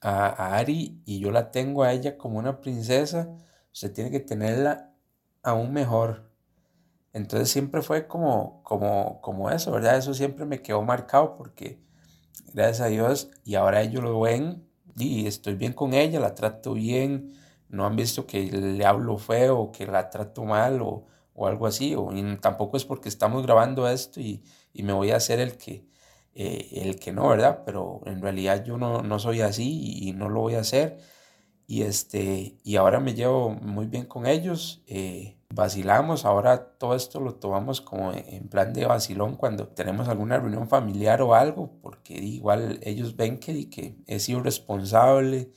a, 0.00 0.56
Ari 0.56 1.02
y 1.04 1.20
yo 1.20 1.30
la 1.30 1.50
tengo 1.50 1.82
a 1.82 1.92
ella 1.92 2.18
como 2.18 2.38
una 2.38 2.60
princesa. 2.60 3.28
Usted 3.72 3.92
tiene 3.92 4.10
que 4.10 4.20
tenerla 4.20 4.92
aún 5.42 5.72
mejor. 5.72 6.30
Entonces 7.12 7.50
siempre 7.50 7.82
fue 7.82 8.06
como, 8.06 8.62
como, 8.62 9.20
como 9.20 9.50
eso, 9.50 9.72
¿verdad? 9.72 9.96
Eso 9.96 10.14
siempre 10.14 10.44
me 10.44 10.62
quedó 10.62 10.82
marcado 10.82 11.36
porque 11.36 11.80
gracias 12.52 12.80
a 12.80 12.86
Dios 12.86 13.30
y 13.44 13.54
ahora 13.56 13.82
ellos 13.82 14.02
lo 14.02 14.20
ven 14.20 14.66
y 14.96 15.26
estoy 15.26 15.54
bien 15.54 15.72
con 15.72 15.94
ella, 15.94 16.20
la 16.20 16.34
trato 16.34 16.74
bien, 16.74 17.32
no 17.68 17.86
han 17.86 17.96
visto 17.96 18.26
que 18.26 18.42
le 18.50 18.84
hablo 18.84 19.18
feo, 19.18 19.72
que 19.72 19.86
la 19.86 20.10
trato 20.10 20.44
mal 20.44 20.82
o, 20.82 21.06
o 21.40 21.46
algo 21.46 21.66
así, 21.66 21.94
o 21.96 22.10
tampoco 22.40 22.76
es 22.76 22.84
porque 22.84 23.08
estamos 23.08 23.42
grabando 23.44 23.88
esto 23.88 24.20
y, 24.20 24.44
y 24.74 24.82
me 24.82 24.92
voy 24.92 25.10
a 25.10 25.16
hacer 25.16 25.40
el 25.40 25.56
que, 25.56 25.86
eh, 26.34 26.68
el 26.84 27.00
que 27.00 27.12
no, 27.12 27.28
¿verdad? 27.28 27.62
Pero 27.64 28.02
en 28.06 28.20
realidad 28.22 28.64
yo 28.64 28.76
no, 28.78 29.02
no 29.02 29.18
soy 29.18 29.40
así 29.40 29.98
y, 30.08 30.12
no 30.12 30.28
lo 30.28 30.40
voy 30.42 30.54
a 30.56 30.60
hacer. 30.60 30.98
Y, 31.66 31.82
este, 31.82 32.58
y 32.64 32.76
ahora 32.76 33.00
me 33.00 33.14
llevo 33.14 33.50
muy 33.50 33.86
bien 33.86 34.06
con 34.06 34.26
ellos, 34.26 34.82
eh, 34.86 35.38
vacilamos, 35.54 36.24
ahora 36.24 36.76
todo 36.78 36.94
esto 36.96 37.20
lo 37.20 37.36
tomamos 37.36 37.80
como 37.80 38.12
en 38.12 38.48
plan 38.48 38.72
de 38.72 38.86
vacilón 38.86 39.36
cuando 39.36 39.68
tenemos 39.68 40.08
alguna 40.08 40.38
reunión 40.38 40.68
familiar 40.68 41.22
o 41.22 41.34
algo, 41.34 41.78
porque 41.82 42.14
igual 42.14 42.80
ellos 42.82 43.16
ven 43.16 43.38
que, 43.40 43.70
que 43.70 43.96
he 44.06 44.20
sido 44.20 44.42
responsable, 44.42 45.52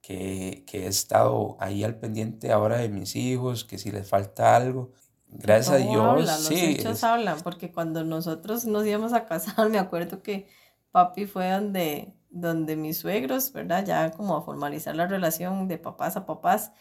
que, 0.00 0.64
que 0.66 0.84
he 0.86 0.88
estado 0.88 1.56
ahí 1.60 1.84
al 1.84 1.98
pendiente 1.98 2.52
ahora 2.52 2.78
de 2.78 2.88
mis 2.88 3.16
hijos, 3.16 3.64
que 3.64 3.78
si 3.78 3.90
les 3.92 4.08
falta 4.08 4.56
algo, 4.56 4.92
Gracias 5.30 5.74
a 5.74 5.78
Dios. 5.78 6.20
los 6.24 6.50
hechos 6.50 7.04
hablan, 7.04 7.38
porque 7.42 7.70
cuando 7.70 8.04
nosotros 8.04 8.64
nos 8.64 8.86
íbamos 8.86 9.12
a 9.12 9.26
casar, 9.26 9.68
me 9.70 9.78
acuerdo 9.78 10.22
que 10.22 10.48
papi 10.90 11.26
fue 11.26 11.50
donde, 11.50 12.14
donde 12.30 12.76
mis 12.76 12.98
suegros, 12.98 13.52
¿verdad? 13.52 13.84
Ya 13.84 14.10
como 14.10 14.36
a 14.36 14.42
formalizar 14.42 14.96
la 14.96 15.06
relación 15.06 15.68
de 15.68 15.78
papás 15.78 16.16
a 16.16 16.26
papás. 16.26 16.72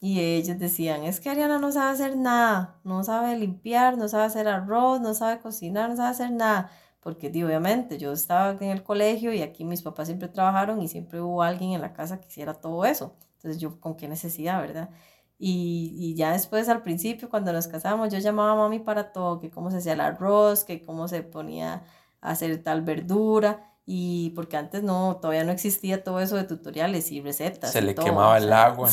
Y 0.00 0.20
ellos 0.20 0.58
decían, 0.58 1.04
es 1.04 1.20
que 1.20 1.30
Ariana 1.30 1.58
no 1.58 1.70
sabe 1.70 1.92
hacer 1.92 2.16
nada, 2.16 2.80
no 2.82 3.04
sabe 3.04 3.38
limpiar, 3.38 3.96
no 3.96 4.08
sabe 4.08 4.24
hacer 4.24 4.48
arroz, 4.48 5.00
no 5.00 5.14
sabe 5.14 5.40
cocinar, 5.40 5.90
no 5.90 5.96
sabe 5.96 6.08
hacer 6.10 6.32
nada. 6.32 6.72
Porque 7.00 7.28
obviamente 7.28 7.98
yo 7.98 8.12
estaba 8.12 8.50
en 8.50 8.70
el 8.70 8.82
colegio 8.82 9.32
y 9.32 9.42
aquí 9.42 9.64
mis 9.64 9.82
papás 9.82 10.08
siempre 10.08 10.28
trabajaron 10.28 10.82
y 10.82 10.88
siempre 10.88 11.20
hubo 11.20 11.42
alguien 11.42 11.72
en 11.72 11.80
la 11.80 11.92
casa 11.92 12.20
que 12.20 12.26
hiciera 12.28 12.54
todo 12.54 12.84
eso. 12.84 13.16
Entonces 13.36 13.60
yo 13.60 13.80
con 13.80 13.96
qué 13.96 14.08
necesidad, 14.08 14.60
¿verdad? 14.60 14.90
Y, 15.44 15.96
y, 15.98 16.14
ya 16.14 16.30
después 16.30 16.68
al 16.68 16.82
principio, 16.82 17.28
cuando 17.28 17.52
nos 17.52 17.66
casamos, 17.66 18.12
yo 18.12 18.20
llamaba 18.20 18.52
a 18.52 18.54
mami 18.54 18.78
para 18.78 19.12
todo, 19.12 19.40
que 19.40 19.50
cómo 19.50 19.72
se 19.72 19.78
hacía 19.78 19.94
el 19.94 20.00
arroz, 20.00 20.62
que 20.62 20.84
cómo 20.84 21.08
se 21.08 21.24
ponía 21.24 21.82
a 22.20 22.30
hacer 22.30 22.62
tal 22.62 22.82
verdura. 22.82 23.74
Y 23.84 24.30
porque 24.36 24.56
antes 24.56 24.84
no, 24.84 25.18
todavía 25.20 25.42
no 25.42 25.50
existía 25.50 26.04
todo 26.04 26.20
eso 26.20 26.36
de 26.36 26.44
tutoriales 26.44 27.10
y 27.10 27.20
recetas. 27.20 27.72
Se 27.72 27.82
le 27.82 27.96
quemaba 27.96 28.38
el 28.38 28.52
agua. 28.52 28.88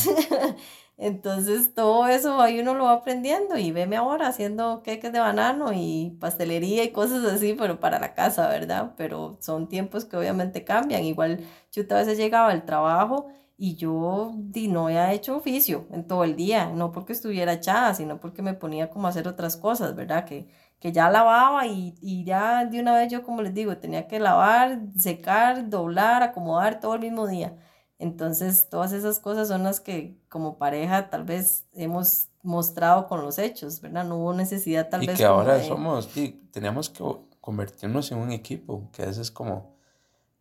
Entonces 0.98 1.76
todo 1.76 2.08
eso 2.08 2.42
ahí 2.42 2.60
uno 2.60 2.74
lo 2.74 2.86
va 2.86 2.94
aprendiendo 2.94 3.56
y 3.56 3.72
veme 3.72 3.98
ahora 3.98 4.28
haciendo 4.28 4.82
queques 4.82 5.14
de 5.14 5.20
banano 5.20 5.72
y 5.72 6.18
pastelería 6.20 6.84
y 6.84 6.92
cosas 6.92 7.24
así, 7.26 7.54
pero 7.54 7.80
para 7.80 8.00
la 8.00 8.16
casa, 8.16 8.50
¿verdad? 8.50 8.96
Pero 8.98 9.38
son 9.40 9.70
tiempos 9.70 10.04
que 10.04 10.18
obviamente 10.18 10.64
cambian. 10.64 11.04
Igual 11.04 11.42
yo 11.72 11.84
a 11.92 11.94
veces 11.94 12.18
llegaba 12.18 12.50
al 12.50 12.66
trabajo 12.66 13.28
y 13.62 13.76
yo 13.76 14.32
di, 14.38 14.70
no 14.70 14.86
había 14.86 15.12
hecho 15.12 15.36
oficio 15.36 15.86
en 15.92 16.08
todo 16.08 16.24
el 16.24 16.38
día, 16.38 16.70
no 16.70 16.94
porque 16.94 17.12
estuviera 17.12 17.52
echada, 17.52 17.94
sino 17.94 18.18
porque 18.22 18.42
me 18.42 18.54
ponía 18.54 18.90
como 18.90 19.06
a 19.06 19.10
hacer 19.10 19.28
otras 19.28 19.58
cosas, 19.58 19.96
¿verdad? 19.96 20.24
Que, 20.24 20.48
que 20.80 20.94
ya 20.94 21.10
lavaba 21.10 21.68
y, 21.68 21.94
y 22.02 22.24
ya 22.24 22.64
de 22.64 22.80
una 22.80 22.96
vez 22.96 23.12
yo, 23.12 23.22
como 23.22 23.42
les 23.42 23.54
digo, 23.54 23.78
tenía 23.78 24.08
que 24.08 24.18
lavar, 24.18 24.80
secar, 24.96 25.70
doblar, 25.70 26.24
acomodar 26.24 26.80
todo 26.80 26.96
el 26.96 27.02
mismo 27.02 27.28
día. 27.28 27.58
Entonces, 27.98 28.70
todas 28.70 28.94
esas 28.94 29.20
cosas 29.20 29.50
son 29.50 29.64
las 29.64 29.82
que 29.82 30.18
como 30.30 30.58
pareja 30.58 31.10
tal 31.10 31.26
vez 31.26 31.68
hemos 31.74 32.30
mostrado 32.42 33.08
con 33.08 33.22
los 33.22 33.38
hechos, 33.40 33.82
¿verdad? 33.82 34.06
No 34.06 34.20
hubo 34.20 34.34
necesidad 34.34 34.88
tal 34.88 35.02
vez. 35.02 35.16
Y 35.16 35.18
que 35.18 35.26
ahora 35.26 35.62
somos, 35.62 36.06
sí, 36.06 36.48
tenemos 36.54 36.90
que 36.90 37.04
convertirnos 37.42 38.10
en 38.14 38.20
un 38.20 38.32
equipo, 38.32 38.90
que 38.94 39.04
eso 39.04 39.22
es 39.22 39.32
como 39.32 39.79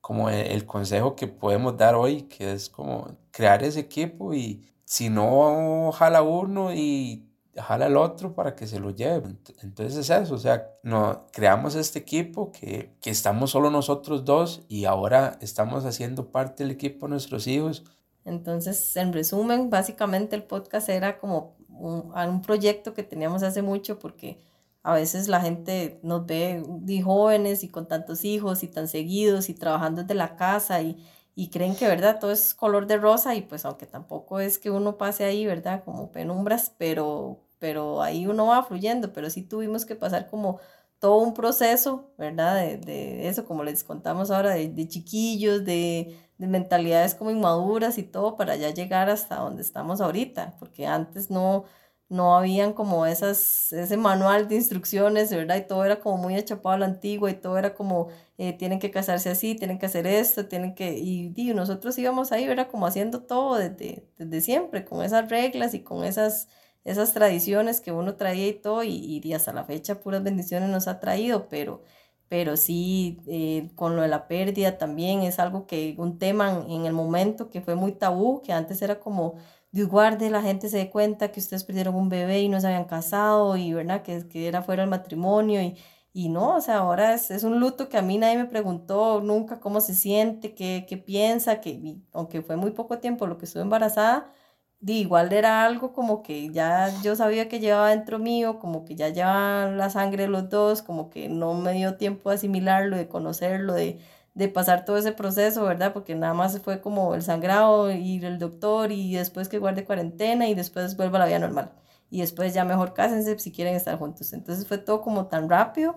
como 0.00 0.30
el, 0.30 0.64
consejo 0.66 1.16
que 1.16 1.26
podemos 1.26 1.76
dar 1.76 1.94
hoy, 1.94 2.22
que 2.22 2.52
es 2.52 2.68
como 2.68 3.16
crear 3.30 3.62
ese 3.62 3.80
equipo 3.80 4.34
y 4.34 4.64
si 4.84 5.10
no 5.10 5.90
jala 5.92 6.22
uno 6.22 6.72
y 6.72 7.28
jala 7.56 7.86
el 7.86 7.96
otro 7.96 8.34
para 8.34 8.54
que 8.54 8.66
se 8.66 8.80
lo 8.80 8.90
lleve. 8.90 9.36
Entonces 9.62 9.96
es 9.96 10.10
eso, 10.10 10.34
o 10.34 10.38
sea, 10.38 10.70
no, 10.82 11.26
creamos 11.32 11.74
este 11.74 11.98
equipo 11.98 12.52
que, 12.52 12.94
que 13.00 13.10
estamos 13.10 13.50
solo 13.50 13.70
nosotros 13.70 14.24
dos 14.24 14.62
y 14.68 14.84
ahora 14.84 15.38
estamos 15.40 15.84
haciendo 15.84 16.30
parte 16.30 16.62
del 16.62 16.72
equipo 16.72 17.06
de 17.06 17.10
nuestros 17.10 17.46
hijos. 17.46 17.84
Entonces, 18.24 18.96
en 18.96 19.12
resumen, 19.12 19.70
básicamente 19.70 20.36
el 20.36 20.42
podcast 20.42 20.88
era 20.88 21.18
como 21.18 21.56
un, 21.68 22.12
un 22.14 22.42
proyecto 22.42 22.94
que 22.94 23.02
teníamos 23.02 23.42
hace 23.42 23.62
mucho 23.62 23.98
porque 23.98 24.38
a 24.82 24.94
veces 24.94 25.28
la 25.28 25.40
gente 25.40 26.00
nos 26.02 26.26
ve 26.26 26.62
de 26.66 27.02
jóvenes 27.02 27.64
y 27.64 27.68
con 27.68 27.88
tantos 27.88 28.24
hijos 28.24 28.62
y 28.62 28.68
tan 28.68 28.88
seguidos 28.88 29.48
y 29.48 29.54
trabajando 29.54 30.02
desde 30.02 30.14
la 30.14 30.36
casa 30.36 30.80
y, 30.82 31.04
y 31.34 31.50
creen 31.50 31.76
que, 31.76 31.86
¿verdad? 31.86 32.18
Todo 32.20 32.32
es 32.32 32.54
color 32.54 32.86
de 32.86 32.96
rosa 32.96 33.34
y 33.34 33.42
pues 33.42 33.64
aunque 33.64 33.86
tampoco 33.86 34.40
es 34.40 34.58
que 34.58 34.70
uno 34.70 34.98
pase 34.98 35.24
ahí, 35.24 35.46
¿verdad? 35.46 35.84
Como 35.84 36.10
penumbras, 36.12 36.74
pero, 36.78 37.44
pero 37.58 38.02
ahí 38.02 38.26
uno 38.26 38.46
va 38.46 38.62
fluyendo, 38.62 39.12
pero 39.12 39.30
sí 39.30 39.42
tuvimos 39.42 39.84
que 39.84 39.96
pasar 39.96 40.28
como 40.28 40.60
todo 40.98 41.18
un 41.18 41.34
proceso, 41.34 42.12
¿verdad? 42.18 42.56
De, 42.56 42.78
de 42.78 43.28
eso, 43.28 43.44
como 43.46 43.64
les 43.64 43.84
contamos 43.84 44.30
ahora, 44.30 44.50
de, 44.50 44.68
de 44.68 44.88
chiquillos, 44.88 45.64
de, 45.64 46.16
de, 46.38 46.46
mentalidades 46.46 47.14
como 47.14 47.30
inmaduras 47.30 47.98
y 47.98 48.02
todo 48.02 48.36
para 48.36 48.56
ya 48.56 48.70
llegar 48.70 49.08
hasta 49.10 49.36
donde 49.36 49.62
estamos 49.62 50.00
ahorita, 50.00 50.56
porque 50.58 50.86
antes 50.86 51.30
no, 51.30 51.64
no 52.08 52.36
habían 52.36 52.72
como 52.72 53.06
esas, 53.06 53.72
ese 53.72 53.96
manual 53.96 54.48
de 54.48 54.56
instrucciones, 54.56 55.30
¿verdad? 55.30 55.56
Y 55.56 55.66
todo 55.66 55.84
era 55.84 56.00
como 56.00 56.16
muy 56.16 56.36
achapado 56.36 56.74
a 56.74 56.78
la 56.78 56.86
antigua 56.86 57.30
y 57.30 57.34
todo 57.34 57.58
era 57.58 57.74
como, 57.74 58.08
eh, 58.38 58.52
tienen 58.54 58.78
que 58.78 58.90
casarse 58.90 59.30
así, 59.30 59.54
tienen 59.54 59.78
que 59.78 59.86
hacer 59.86 60.06
esto, 60.06 60.46
tienen 60.46 60.74
que, 60.74 60.96
y, 60.98 61.32
y 61.36 61.54
nosotros 61.54 61.98
íbamos 61.98 62.32
ahí, 62.32 62.46
¿verdad? 62.46 62.68
Como 62.70 62.86
haciendo 62.86 63.22
todo 63.24 63.56
desde, 63.56 64.06
desde 64.18 64.40
siempre, 64.40 64.84
con 64.84 65.02
esas 65.04 65.28
reglas 65.28 65.74
y 65.74 65.80
con 65.82 66.04
esas, 66.04 66.48
esas 66.84 67.12
tradiciones 67.12 67.80
que 67.80 67.92
uno 67.92 68.16
traía 68.16 68.48
y 68.48 68.54
todo, 68.54 68.82
y, 68.84 69.20
y 69.22 69.32
hasta 69.34 69.52
la 69.52 69.64
fecha 69.64 70.00
puras 70.00 70.22
bendiciones 70.22 70.70
nos 70.70 70.88
ha 70.88 71.00
traído, 71.00 71.48
pero 71.48 71.82
pero 72.28 72.56
sí 72.56 73.20
eh, 73.26 73.70
con 73.74 73.96
lo 73.96 74.02
de 74.02 74.08
la 74.08 74.28
pérdida 74.28 74.78
también 74.78 75.22
es 75.22 75.38
algo 75.38 75.66
que 75.66 75.94
un 75.98 76.18
tema 76.18 76.64
en, 76.68 76.84
el 76.84 76.92
momento 76.92 77.50
que 77.50 77.62
fue 77.62 77.74
muy 77.74 77.92
tabú, 77.92 78.42
que 78.42 78.52
antes 78.52 78.82
era 78.82 79.00
como 79.00 79.36
Dios 79.70 79.88
guarde, 79.88 80.30
la 80.30 80.42
gente 80.42 80.68
se 80.68 80.78
dé 80.78 80.90
cuenta 80.90 81.30
que 81.30 81.40
ustedes 81.40 81.64
perdieron 81.64 81.94
un 81.94 82.08
bebé 82.08 82.40
y 82.40 82.48
no 82.48 82.60
se 82.60 82.66
habían 82.68 82.84
casado 82.86 83.56
y, 83.56 83.72
¿verdad? 83.72 84.02
Que, 84.02 84.26
que 84.28 84.48
era 84.48 84.62
fuera 84.62 84.82
del 84.82 84.90
matrimonio 84.90 85.60
y, 85.62 85.76
y 86.12 86.28
no, 86.30 86.56
o 86.56 86.60
sea, 86.60 86.78
ahora 86.78 87.14
es, 87.14 87.30
es, 87.30 87.44
un 87.44 87.60
luto 87.60 87.88
que 87.88 87.98
a 87.98 88.02
mí 88.02 88.18
nadie 88.18 88.38
me 88.38 88.46
preguntó 88.46 89.20
nunca 89.20 89.60
cómo 89.60 89.80
se 89.80 89.94
siente, 89.94 90.54
qué, 90.54 90.86
qué 90.88 90.96
piensa, 90.96 91.60
que 91.60 91.96
aunque 92.12 92.42
fue 92.42 92.56
muy 92.56 92.70
poco 92.72 92.98
tiempo 92.98 93.26
lo 93.26 93.38
que 93.38 93.44
estuve 93.44 93.62
embarazada, 93.62 94.32
igual 94.80 95.32
era 95.32 95.64
algo 95.64 95.92
como 95.92 96.22
que 96.22 96.50
ya 96.50 96.90
yo 97.02 97.16
sabía 97.16 97.48
que 97.48 97.60
llevaba 97.60 97.90
dentro 97.90 98.18
mío, 98.18 98.58
como 98.58 98.84
que 98.84 98.94
ya 98.96 99.08
llevaba 99.10 99.70
la 99.70 99.90
sangre 99.90 100.24
de 100.24 100.28
los 100.28 100.48
dos, 100.48 100.82
como 100.82 101.10
que 101.10 101.28
no 101.28 101.54
me 101.54 101.72
dio 101.74 101.96
tiempo 101.96 102.30
de 102.30 102.36
asimilarlo, 102.36 102.96
de 102.96 103.08
conocerlo, 103.08 103.74
de 103.74 103.98
de 104.38 104.48
pasar 104.48 104.84
todo 104.84 104.96
ese 104.98 105.10
proceso, 105.10 105.64
¿verdad? 105.64 105.92
Porque 105.92 106.14
nada 106.14 106.32
más 106.32 106.60
fue 106.60 106.80
como 106.80 107.16
el 107.16 107.22
sangrado, 107.22 107.90
ir 107.90 108.24
el 108.24 108.38
doctor 108.38 108.92
y 108.92 109.16
después 109.16 109.48
que 109.48 109.58
guarde 109.58 109.84
cuarentena 109.84 110.48
y 110.48 110.54
después 110.54 110.96
vuelva 110.96 111.18
a 111.18 111.20
la 111.22 111.26
vida 111.26 111.40
normal. 111.40 111.72
Y 112.08 112.20
después 112.20 112.54
ya 112.54 112.64
mejor 112.64 112.94
cásense 112.94 113.36
si 113.40 113.50
quieren 113.50 113.74
estar 113.74 113.98
juntos. 113.98 114.32
Entonces 114.32 114.64
fue 114.68 114.78
todo 114.78 115.00
como 115.02 115.26
tan 115.26 115.48
rápido 115.50 115.96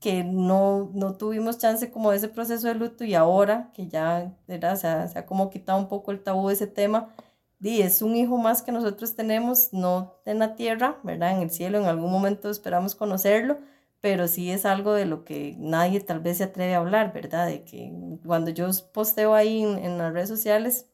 que 0.00 0.24
no, 0.24 0.90
no 0.94 1.16
tuvimos 1.18 1.58
chance 1.58 1.90
como 1.90 2.10
de 2.10 2.16
ese 2.16 2.28
proceso 2.28 2.68
de 2.68 2.74
luto 2.74 3.04
y 3.04 3.14
ahora 3.14 3.70
que 3.74 3.86
ya 3.86 4.34
era, 4.48 4.76
se, 4.76 4.86
ha, 4.88 5.06
se 5.06 5.22
como 5.26 5.50
quitado 5.50 5.78
un 5.78 5.88
poco 5.88 6.10
el 6.10 6.22
tabú 6.22 6.48
de 6.48 6.54
ese 6.54 6.66
tema, 6.66 7.10
y 7.60 7.82
es 7.82 8.02
un 8.02 8.16
hijo 8.16 8.36
más 8.38 8.62
que 8.62 8.72
nosotros 8.72 9.14
tenemos, 9.14 9.72
no 9.72 10.14
en 10.26 10.38
la 10.38 10.54
tierra, 10.54 10.98
¿verdad? 11.02 11.32
En 11.32 11.42
el 11.42 11.50
cielo, 11.50 11.78
en 11.78 11.86
algún 11.86 12.10
momento 12.10 12.50
esperamos 12.50 12.94
conocerlo, 12.94 13.58
pero 14.04 14.28
sí 14.28 14.50
es 14.50 14.66
algo 14.66 14.92
de 14.92 15.06
lo 15.06 15.24
que 15.24 15.56
nadie 15.58 15.98
tal 15.98 16.20
vez 16.20 16.36
se 16.36 16.44
atreve 16.44 16.74
a 16.74 16.78
hablar, 16.80 17.14
¿verdad? 17.14 17.46
De 17.46 17.64
que 17.64 17.90
cuando 18.26 18.50
yo 18.50 18.68
posteo 18.92 19.32
ahí 19.34 19.62
en, 19.62 19.96
las 19.96 20.12
redes 20.12 20.28
sociales 20.28 20.90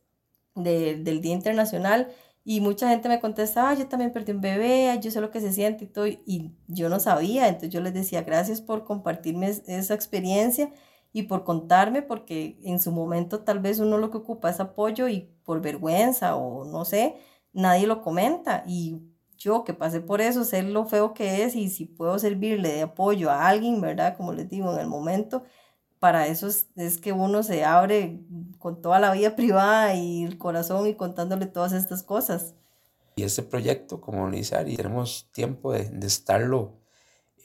del 0.55 1.21
Día 1.21 1.33
Internacional 1.33 2.13
y 2.45 2.61
mucha 2.61 2.89
gente 2.89 3.09
me 3.09 3.19
contesta, 3.19 3.69
ah, 3.69 3.75
yo 3.75 3.89
también 3.89 4.13
perdí 4.13 4.31
un 4.31 4.41
bebé, 4.41 4.97
yo 5.03 5.11
sé 5.11 5.21
lo 5.21 5.33
que 5.33 5.41
se 5.41 5.53
siente 5.53 5.87
y 5.87 5.87
todo, 5.89 6.07
y 6.07 6.55
yo 6.69 6.89
no 6.89 7.01
sabía, 7.01 7.49
entonces 7.49 7.71
yo 7.71 7.81
les 7.81 7.95
decía, 7.95 8.23
gracias 8.23 8.61
por 8.61 8.85
compartirme 8.85 9.49
esa 9.49 9.95
experiencia 9.95 10.73
y 11.13 11.25
por 11.25 11.43
contarme, 11.43 12.03
porque 12.03 12.61
en 12.63 12.79
su 12.79 12.93
momento 12.93 13.41
tal 13.43 13.59
vez 13.59 13.81
uno 13.81 13.99
lo 13.99 14.13
que 14.13 14.19
ocupa 14.19 14.51
es 14.51 14.61
apoyo 14.61 15.09
y 15.09 15.23
por 15.43 15.61
vergüenza 15.61 16.37
o 16.37 16.65
no 16.65 16.85
sé, 16.85 17.17
nadie 17.53 17.89
lo 17.89 18.03
comenta 18.03 18.63
y 18.69 19.01
yo 19.41 19.65
que 19.65 19.73
pasé 19.73 20.03
por 20.03 20.21
eso, 20.21 20.45
sé 20.45 20.63
lo 20.63 20.85
feo 20.85 21.15
que 21.15 21.45
es 21.45 21.57
y 21.57 21.71
si 21.71 21.87
puedo 21.87 22.19
servirle 22.19 22.69
de 22.75 22.83
apoyo 22.83 23.31
a 23.31 23.49
alguien, 23.49 23.81
¿verdad? 23.81 24.17
Como 24.17 24.35
les 24.35 24.51
digo, 24.51 24.73
en 24.75 24.81
el 24.81 24.87
momento, 24.87 25.45
para 25.99 26.27
eso 26.27 26.47
es, 26.47 26.99
que 26.99 27.13
uno 27.13 27.43
se 27.43 27.65
abre 27.65 28.21
con 28.59 28.83
toda 28.83 29.01
la 29.01 29.13
vida 29.13 29.35
privada 29.37 29.95
y 29.95 30.25
el 30.25 30.37
corazón 30.37 30.87
y 30.87 30.95
contándole 30.95 31.47
todas 31.47 31.73
estas 31.73 32.03
cosas. 32.03 32.55
Y 33.17 33.23
este 33.23 33.43
proyecto, 33.43 34.01
como 34.01 34.31
dice 34.31 34.57
Ari, 34.57 34.77
tenemos 34.77 35.31
tiempo 35.33 35.73
de, 35.73 35.89
de 35.89 36.07
estarlo 36.07 36.79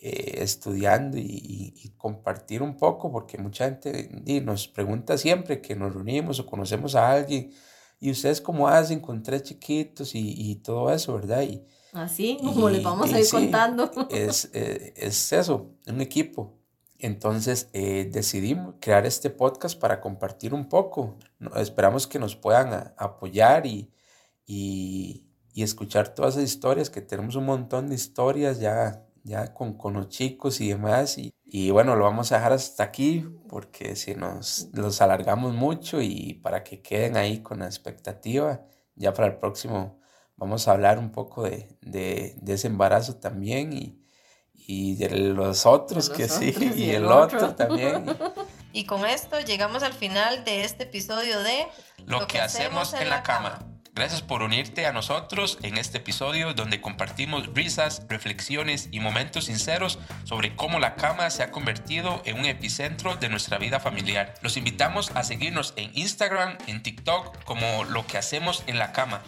eh, 0.01 0.43
estudiando 0.43 1.17
y, 1.17 1.73
y, 1.75 1.89
compartir 1.97 2.61
un 2.61 2.75
poco, 2.75 3.09
porque 3.09 3.37
mucha 3.37 3.65
gente 3.65 4.09
y 4.25 4.41
nos 4.41 4.67
pregunta 4.67 5.17
siempre 5.17 5.61
que 5.61 5.75
nos 5.75 5.93
reunimos 5.93 6.39
o 6.39 6.45
conocemos 6.45 6.95
a 6.95 7.09
alguien, 7.11 7.51
y 7.99 8.11
ustedes 8.11 8.41
cómo 8.41 8.67
hacen 8.67 8.99
con 8.99 9.23
tres 9.23 9.43
chiquitos 9.43 10.13
y, 10.13 10.51
y 10.51 10.55
todo 10.57 10.93
eso, 10.93 11.15
¿verdad? 11.15 11.41
Y, 11.43 11.63
Así, 11.95 12.37
como 12.43 12.69
les 12.69 12.83
vamos 12.83 13.11
a 13.13 13.19
ir 13.19 13.29
contando. 13.29 13.89
Es, 14.09 14.49
eh, 14.53 14.93
es 14.95 15.31
eso, 15.33 15.71
un 15.87 16.01
equipo. 16.01 16.53
Entonces 16.99 17.69
eh, 17.73 18.09
decidimos 18.11 18.75
crear 18.79 19.05
este 19.05 19.29
podcast 19.29 19.79
para 19.79 19.99
compartir 19.99 20.53
un 20.53 20.67
poco. 20.69 21.17
Esperamos 21.55 22.07
que 22.07 22.19
nos 22.19 22.35
puedan 22.35 22.93
apoyar 22.97 23.65
y, 23.65 23.91
y, 24.45 25.27
y, 25.53 25.63
escuchar 25.63 26.09
todas 26.15 26.35
esas 26.35 26.49
historias, 26.49 26.89
que 26.89 27.01
tenemos 27.01 27.35
un 27.35 27.45
montón 27.45 27.89
de 27.89 27.95
historias 27.95 28.59
ya, 28.59 29.05
ya 29.23 29.53
con, 29.53 29.73
con 29.77 29.93
los 29.93 30.07
chicos 30.09 30.61
y 30.61 30.69
demás. 30.69 31.17
Y, 31.17 31.33
y, 31.45 31.69
bueno, 31.69 31.95
lo 31.95 32.05
vamos 32.05 32.31
a 32.31 32.35
dejar 32.35 32.53
hasta 32.53 32.83
aquí 32.83 33.25
porque 33.49 33.95
si 33.95 34.15
nos 34.15 34.69
los 34.73 35.01
alargamos 35.01 35.53
mucho 35.53 36.01
y 36.01 36.35
para 36.41 36.63
que 36.63 36.81
queden 36.81 37.17
ahí 37.17 37.39
con 37.41 37.59
la 37.59 37.65
expectativa, 37.65 38.65
ya 38.95 39.13
para 39.13 39.27
el 39.27 39.37
próximo 39.37 39.99
vamos 40.37 40.67
a 40.67 40.71
hablar 40.71 40.99
un 40.99 41.11
poco 41.11 41.43
de, 41.43 41.77
de, 41.81 42.35
de 42.41 42.53
ese 42.53 42.67
embarazo 42.67 43.15
también 43.17 43.73
y, 43.73 44.05
y 44.67 44.95
de 44.95 45.09
los 45.09 45.65
otros 45.65 46.09
que 46.09 46.27
sí, 46.27 46.53
y, 46.75 46.91
el, 46.91 47.05
otro, 47.05 47.55
también. 47.55 48.05
y 48.73 48.85
con 48.85 49.05
esto 49.05 49.39
llegamos 49.39 49.83
al 49.83 49.93
final 49.93 50.43
de 50.43 50.63
este 50.63 50.83
episodio 50.83 51.41
de 51.41 51.67
Lo, 52.05 52.27
que, 52.27 52.39
hacemos 52.39 52.93
en 52.93 53.09
la 53.09 53.23
cama. 53.23 53.59
Gracias 53.93 54.21
por 54.21 54.41
unirte 54.41 54.85
a 54.87 54.91
nosotros 54.91 55.57
en 55.61 55.77
este 55.77 55.99
episodio 55.99 56.53
donde 56.53 56.81
compartimos 56.81 57.47
risas, 57.53 58.05
reflexiones 58.09 58.89
y 58.91 58.99
momentos 58.99 59.45
sinceros 59.45 59.99
sobre 60.25 60.53
cómo 60.53 60.79
la 60.79 60.95
cama 60.95 61.29
se 61.29 61.43
ha 61.43 61.51
convertido 61.51 62.21
en 62.25 62.37
un 62.39 62.45
epicentro 62.45 63.15
de 63.15 63.29
nuestra 63.29 63.57
vida 63.57 63.79
familiar. 63.79 64.33
Los 64.41 64.57
invitamos 64.57 65.11
a 65.15 65.23
seguirnos 65.23 65.73
en 65.77 65.97
Instagram, 65.97 66.57
en 66.67 66.83
TikTok 66.83 67.41
como 67.45 67.85
Lo 67.85 68.05
que 68.05 68.17
hacemos 68.17 68.63
en 68.67 68.79
la 68.79 68.91
cama 68.91 69.23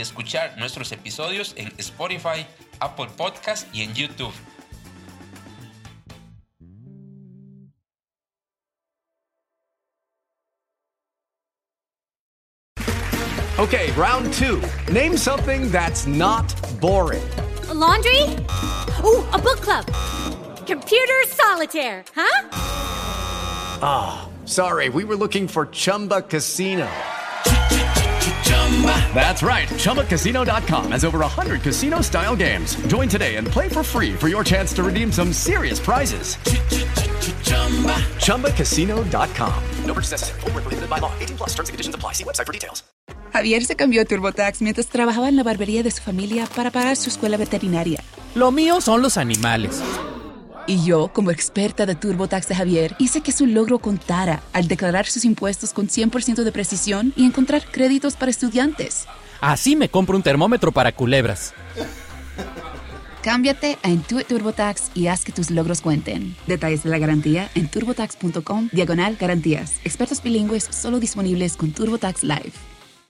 y 0.00 0.02
escuchar 0.02 0.56
nuestros 0.56 0.92
episodios 0.92 1.52
en 1.56 1.70
Spotify, 1.76 2.46
Apple 2.80 3.08
Podcast 3.18 3.68
y 3.74 3.82
en 3.82 3.94
YouTube. 3.94 4.32
Okay, 13.58 13.92
round 13.92 14.32
two. 14.32 14.62
Name 14.90 15.18
something 15.18 15.70
that's 15.70 16.06
not 16.06 16.48
boring. 16.80 17.22
A 17.68 17.74
laundry? 17.74 18.22
Ooh, 19.04 19.22
a 19.34 19.38
book 19.38 19.60
club. 19.60 19.84
Computer 20.66 21.20
solitaire, 21.26 22.02
huh? 22.14 22.48
Ah, 23.82 24.22
oh, 24.22 24.46
sorry, 24.46 24.88
we 24.88 25.04
were 25.04 25.16
looking 25.16 25.46
for 25.46 25.66
Chumba 25.66 26.22
Casino. 26.22 26.88
That's 29.14 29.42
right. 29.42 29.68
ChumbaCasino.com 29.68 30.92
has 30.92 31.04
over 31.04 31.18
100 31.18 31.60
casino 31.60 32.00
style 32.00 32.34
games. 32.34 32.76
Join 32.86 33.08
today 33.08 33.36
and 33.36 33.46
play 33.46 33.68
for 33.68 33.82
free 33.82 34.14
for 34.14 34.28
your 34.28 34.42
chance 34.42 34.72
to 34.76 34.82
redeem 34.82 35.12
some 35.12 35.34
serious 35.34 35.78
prizes. 35.78 36.36
ChumbaCasino.com. 38.24 39.64
No 39.84 39.94
purchase 39.94 40.12
necessary. 40.12 40.40
Full 40.40 40.50
prohibited 40.52 40.88
by 40.88 40.98
law. 40.98 41.12
18 41.20 41.36
plus 41.36 41.50
terms 41.50 41.68
and 41.68 41.74
conditions 41.74 41.94
apply. 41.94 42.14
See 42.14 42.24
website 42.24 42.46
for 42.46 42.52
details. 42.54 42.82
Javier 43.32 43.64
se 43.64 43.76
cambió 43.76 44.02
a 44.02 44.04
TurboTax 44.04 44.60
mientras 44.60 44.88
trabajaba 44.88 45.28
en 45.28 45.36
la 45.36 45.42
barbería 45.42 45.82
de 45.82 45.90
su 45.90 46.02
familia 46.02 46.46
para 46.46 46.70
pagar 46.70 46.96
su 46.96 47.10
escuela 47.10 47.36
veterinaria. 47.36 48.02
Lo 48.34 48.50
mío 48.50 48.80
son 48.80 49.02
los 49.02 49.16
animales. 49.16 49.80
Y 50.66 50.84
yo, 50.84 51.08
como 51.12 51.30
experta 51.30 51.86
de 51.86 51.94
TurboTax 51.94 52.48
de 52.48 52.54
Javier, 52.54 52.96
hice 52.98 53.20
que 53.20 53.32
su 53.32 53.46
logro 53.46 53.78
contara 53.78 54.42
al 54.52 54.68
declarar 54.68 55.06
sus 55.06 55.24
impuestos 55.24 55.72
con 55.72 55.88
100% 55.88 56.44
de 56.44 56.52
precisión 56.52 57.12
y 57.16 57.24
encontrar 57.24 57.64
créditos 57.70 58.14
para 58.16 58.30
estudiantes. 58.30 59.06
Así 59.40 59.76
me 59.76 59.88
compro 59.88 60.16
un 60.16 60.22
termómetro 60.22 60.72
para 60.72 60.92
culebras. 60.92 61.54
Cámbiate 63.22 63.78
a 63.82 63.90
Intuit 63.90 64.26
TurboTax 64.26 64.92
y 64.94 65.08
haz 65.08 65.24
que 65.24 65.32
tus 65.32 65.50
logros 65.50 65.82
cuenten. 65.82 66.34
Detalles 66.46 66.82
de 66.84 66.90
la 66.90 66.98
garantía 66.98 67.50
en 67.54 67.68
turbotax.com 67.68 68.70
diagonal 68.72 69.16
garantías. 69.20 69.74
Expertos 69.84 70.22
bilingües 70.22 70.64
solo 70.64 71.00
disponibles 71.00 71.56
con 71.56 71.72
TurboTax 71.72 72.22
Live. 72.22 72.52